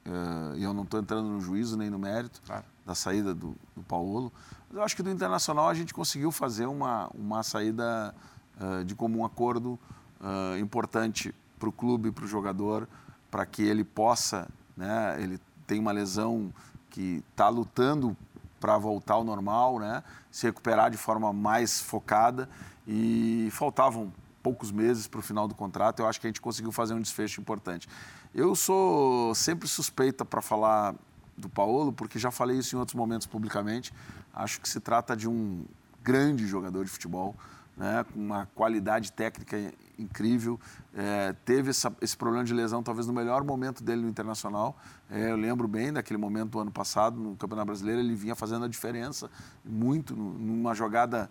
[0.06, 2.66] eh, e eu não estou entrando no juízo nem no mérito claro.
[2.86, 4.32] da saída do, do Paulo,
[4.68, 8.14] mas eu acho que do Internacional a gente conseguiu fazer uma, uma saída
[8.60, 9.80] uh, de comum acordo
[10.20, 12.88] uh, importante para o clube, para o jogador,
[13.32, 16.54] para que ele possa, né, ele tem uma lesão
[16.90, 18.16] que está lutando
[18.60, 22.50] para voltar ao normal, né, se recuperar de forma mais focada
[22.88, 26.72] e faltavam poucos meses para o final do contrato, eu acho que a gente conseguiu
[26.72, 27.88] fazer um desfecho importante.
[28.36, 30.94] Eu sou sempre suspeita para falar
[31.38, 33.94] do Paulo, porque já falei isso em outros momentos publicamente.
[34.34, 35.66] Acho que se trata de um
[36.04, 37.36] grande jogador de futebol,
[37.76, 40.60] né, com uma qualidade técnica incrível.
[40.94, 44.78] É, teve essa, esse problema de lesão talvez no melhor momento dele no Internacional.
[45.10, 48.66] É, eu lembro bem daquele momento do ano passado no Campeonato Brasileiro, ele vinha fazendo
[48.66, 49.30] a diferença
[49.64, 51.30] muito numa jogada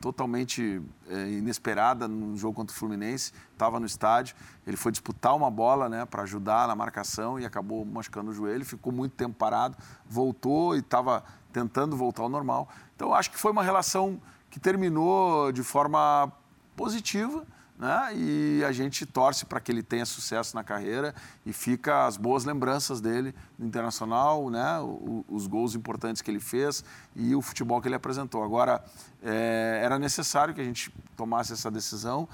[0.00, 3.32] totalmente é, inesperada no jogo contra o Fluminense.
[3.52, 4.36] Estava no estádio,
[4.66, 8.64] ele foi disputar uma bola né, para ajudar na marcação e acabou machucando o joelho.
[8.64, 12.68] Ficou muito tempo parado, voltou e estava tentando voltar ao normal.
[12.96, 14.20] Então acho que foi uma relação
[14.54, 16.32] que terminou de forma
[16.76, 17.44] positiva
[17.76, 18.12] né?
[18.14, 21.12] E a gente torce para que ele tenha sucesso na carreira
[21.44, 24.78] e fica as boas lembranças dele no internacional, né?
[24.78, 26.84] O, os gols importantes que ele fez
[27.16, 28.44] e o futebol que ele apresentou.
[28.44, 28.84] Agora,
[29.20, 32.28] é, era necessário que a gente tomasse essa decisão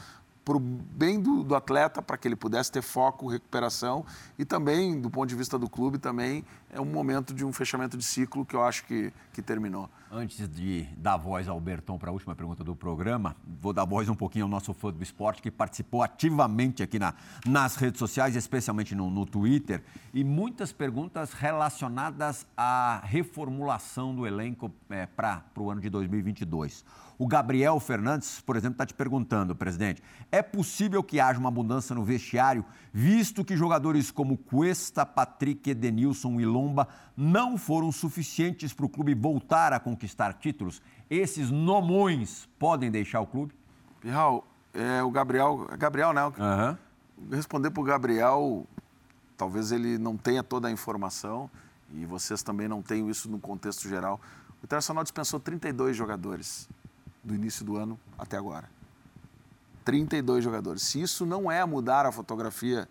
[0.45, 4.05] para o bem do, do atleta, para que ele pudesse ter foco, recuperação
[4.39, 7.97] e também, do ponto de vista do clube, também é um momento de um fechamento
[7.97, 9.91] de ciclo que eu acho que, que terminou.
[10.11, 14.09] Antes de dar voz ao Berton para a última pergunta do programa, vou dar voz
[14.09, 17.15] um pouquinho ao nosso fã do esporte que participou ativamente aqui na,
[17.47, 24.73] nas redes sociais, especialmente no, no Twitter, e muitas perguntas relacionadas à reformulação do elenco
[24.89, 26.85] é, para o ano de 2022.
[27.21, 30.03] O Gabriel Fernandes, por exemplo, está te perguntando, presidente,
[30.33, 36.41] é possível que haja uma mudança no vestiário, visto que jogadores como Cuesta, Patrick, Edenilson
[36.41, 36.47] e
[37.17, 40.83] Não foram suficientes para o clube voltar a conquistar títulos?
[41.09, 43.55] Esses nomões podem deixar o clube?
[44.01, 46.25] Pirral, é, o Gabriel, Gabriel, né?
[46.25, 46.77] Uhum.
[47.31, 48.67] Responder para o Gabriel,
[49.37, 51.51] talvez ele não tenha toda a informação
[51.93, 54.21] e vocês também não tenham isso no contexto geral.
[54.63, 56.69] O Internacional dispensou 32 jogadores
[57.23, 58.69] do início do ano até agora.
[59.85, 60.83] 32 jogadores.
[60.83, 62.89] Se isso não é mudar a fotografia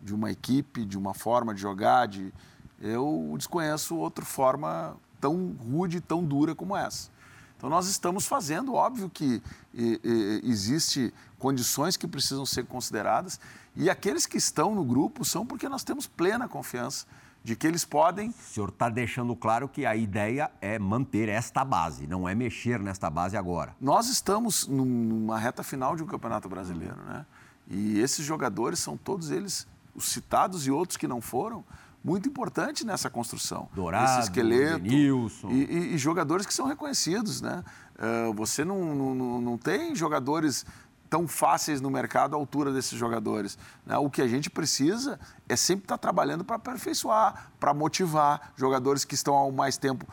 [0.00, 2.32] de uma equipe, de uma forma de jogar, de,
[2.80, 7.10] eu desconheço outra forma tão rude, tão dura como essa.
[7.56, 9.42] Então nós estamos fazendo, óbvio que
[9.74, 13.38] e, e, existe condições que precisam ser consideradas
[13.76, 17.06] e aqueles que estão no grupo são porque nós temos plena confiança
[17.44, 18.30] de que eles podem.
[18.30, 22.80] O senhor está deixando claro que a ideia é manter esta base, não é mexer
[22.80, 23.74] nesta base agora.
[23.80, 27.26] Nós estamos numa reta final de um campeonato brasileiro, né?
[27.68, 31.64] E esses jogadores são todos eles, os citados e outros que não foram,
[32.02, 33.68] muito importantes nessa construção.
[33.74, 34.80] Dourado, Esse esqueleto.
[34.80, 35.50] Nilson.
[35.50, 37.62] E, e, e, jogadores que são reconhecidos, né?
[37.96, 40.64] Uh, você não, não, não tem jogadores
[41.10, 43.58] tão fáceis no mercado à altura desses jogadores.
[43.84, 43.98] Né?
[43.98, 49.16] O que a gente precisa é sempre estar trabalhando para aperfeiçoar, para motivar jogadores que
[49.16, 50.06] estão há mais tempo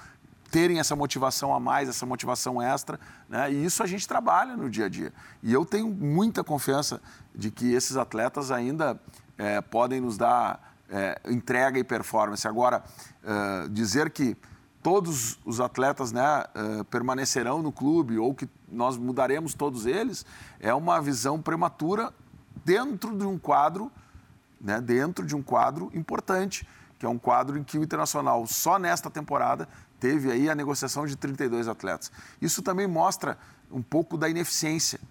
[0.50, 3.52] terem essa motivação a mais, essa motivação extra, né?
[3.52, 5.14] e isso a gente trabalha no dia a dia.
[5.44, 7.02] E eu tenho muita confiança
[7.36, 9.00] de que esses atletas ainda
[9.38, 12.48] é, podem nos dar é, entrega e performance.
[12.48, 12.84] Agora,
[13.24, 14.38] é, dizer que
[14.88, 20.26] todos os atletas né, uh, permanecerão no clube ou que nós mudaremos todos eles,
[20.62, 22.14] é uma visão prematura
[22.64, 23.92] dentro de um quadro,
[24.62, 26.66] né, dentro de um quadro importante,
[26.98, 29.68] que é um quadro em que o Internacional só nesta temporada
[30.00, 32.10] teve aí a negociação de 32 atletas.
[32.42, 33.38] Isso também mostra
[33.70, 35.02] um pouco da ineficiência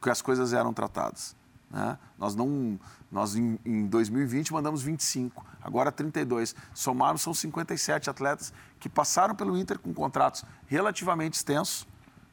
[0.00, 1.34] que as coisas eram tratadas.
[1.70, 1.98] Né?
[2.18, 2.78] Nós, não,
[3.10, 6.54] nós em, em 2020 mandamos 25, agora 32.
[6.74, 11.86] Somaram, são 57 atletas que passaram pelo Inter com contratos relativamente extensos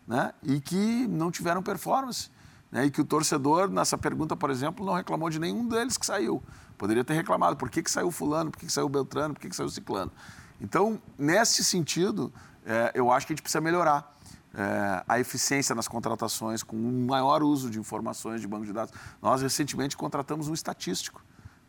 [0.08, 0.34] né?
[0.44, 2.30] e que não tiveram performance.
[2.72, 2.86] Né?
[2.86, 6.42] E que o torcedor, nessa pergunta, por exemplo, não reclamou de nenhum deles que saiu.
[6.78, 9.50] Poderia ter reclamado por que, que saiu Fulano, por que, que saiu Beltrano, por que,
[9.50, 10.12] que saiu Ciclano.
[10.60, 12.34] Então, nesse sentido,
[12.66, 14.13] é, eu acho que a gente precisa melhorar
[14.54, 18.94] é, a eficiência nas contratações, com um maior uso de informações de banco de dados.
[19.22, 21.24] Nós, recentemente, contratamos um estatístico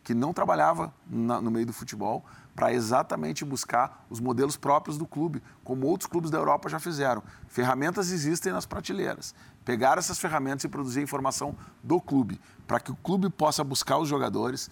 [0.05, 2.23] que não trabalhava na, no meio do futebol
[2.55, 7.23] para exatamente buscar os modelos próprios do clube, como outros clubes da Europa já fizeram.
[7.47, 9.33] Ferramentas existem nas prateleiras.
[9.65, 14.07] Pegar essas ferramentas e produzir informação do clube, para que o clube possa buscar os
[14.07, 14.69] jogadores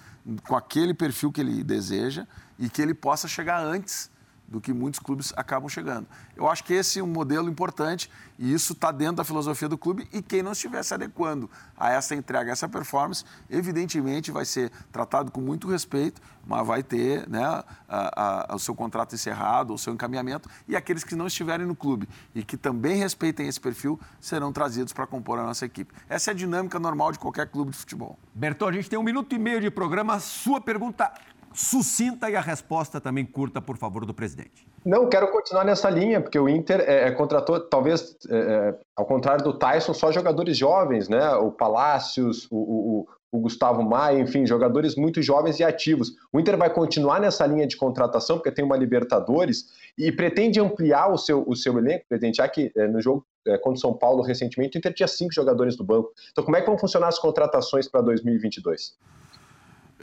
[0.47, 2.28] com aquele perfil que ele deseja
[2.59, 4.12] e que ele possa chegar antes
[4.54, 6.06] do que muitos clubes acabam chegando.
[6.36, 9.80] Eu acho que esse é um modelo importante e isso está dentro da filosofia do
[9.80, 14.45] clube e quem não estiver se adequando a essa entrega, a essa performance, evidentemente vai
[14.45, 19.74] ser tratado com muito respeito, mas vai ter né, a, a, o seu contrato encerrado,
[19.74, 23.60] o seu encaminhamento e aqueles que não estiverem no clube e que também respeitem esse
[23.60, 25.91] perfil serão trazidos para compor a nossa equipe.
[26.08, 28.20] Essa é a dinâmica normal de qualquer clube de futebol.
[28.36, 30.20] Bertol, a gente tem um minuto e meio de programa.
[30.20, 31.12] Sua pergunta
[31.54, 34.68] sucinta e a resposta também curta, por favor, do presidente.
[34.86, 39.06] Não, quero continuar nessa linha, porque o Inter é, é contratou, talvez, é, é, ao
[39.06, 41.34] contrário do Tyson, só jogadores jovens, né?
[41.36, 46.14] O Palácios, o, o, o, Gustavo Maia, enfim, jogadores muito jovens e ativos.
[46.32, 51.12] O Inter vai continuar nessa linha de contratação, porque tem uma Libertadores, e pretende ampliar
[51.12, 53.93] o seu, o seu elenco, presidente, já que é, no jogo é, contra o São
[53.93, 56.12] Paulo recentemente, o Inter tinha cinco jogadores do banco.
[56.32, 58.97] Então, como é que vão funcionar as contratações para 2022?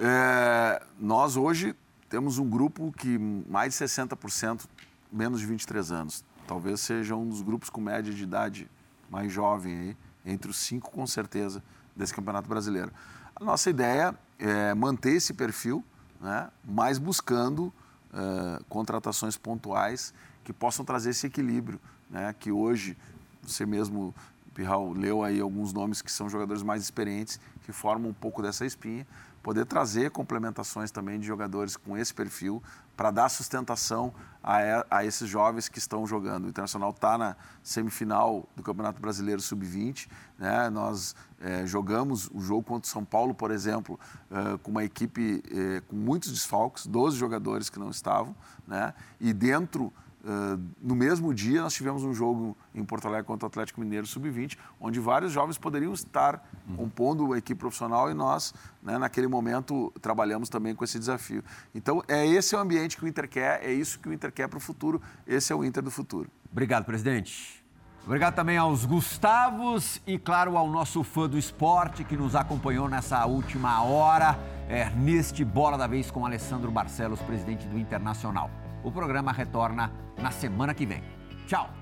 [0.02, 1.76] É, nós hoje
[2.08, 4.64] temos um grupo que mais de 60%
[5.12, 6.24] menos de 23 anos.
[6.46, 8.70] Talvez seja um dos grupos com média de idade
[9.10, 11.62] mais jovem aí, entre os cinco com certeza
[11.94, 12.90] desse Campeonato Brasileiro.
[13.36, 15.84] A nossa ideia é manter esse perfil,
[16.18, 21.78] né, mas buscando uh, contratações pontuais que possam trazer esse equilíbrio,
[22.08, 22.96] né, que hoje
[23.42, 24.14] você mesmo
[24.54, 28.66] Pirral leu aí alguns nomes que são jogadores mais experientes que formam um pouco dessa
[28.66, 29.06] espinha,
[29.42, 32.62] poder trazer complementações também de jogadores com esse perfil
[32.96, 34.12] para dar sustentação
[34.42, 34.58] a,
[34.90, 36.44] a, esses jovens que estão jogando.
[36.44, 40.08] O Internacional está na semifinal do Campeonato Brasileiro Sub-20.
[40.38, 40.68] Né?
[40.68, 43.98] Nós é, jogamos o jogo contra o São Paulo, por exemplo,
[44.30, 48.36] é, com uma equipe é, com muitos desfalques, 12 jogadores que não estavam.
[48.66, 48.92] Né?
[49.18, 49.92] E dentro
[50.22, 54.06] Uh, no mesmo dia, nós tivemos um jogo em Porto Alegre contra o Atlético Mineiro
[54.06, 56.76] Sub-20, onde vários jovens poderiam estar uhum.
[56.76, 58.52] compondo a equipe profissional e nós,
[58.82, 61.42] né, naquele momento, trabalhamos também com esse desafio.
[61.74, 64.46] Então, é esse o ambiente que o Inter quer, é isso que o Inter quer
[64.46, 66.28] para o futuro, esse é o Inter do futuro.
[66.52, 67.60] Obrigado, presidente.
[68.04, 73.24] Obrigado também aos Gustavos e, claro, ao nosso fã do esporte que nos acompanhou nessa
[73.24, 78.50] última hora, é, neste Bola da Vez com Alessandro Barcelos, presidente do Internacional.
[78.82, 81.02] O programa retorna na semana que vem.
[81.46, 81.79] Tchau!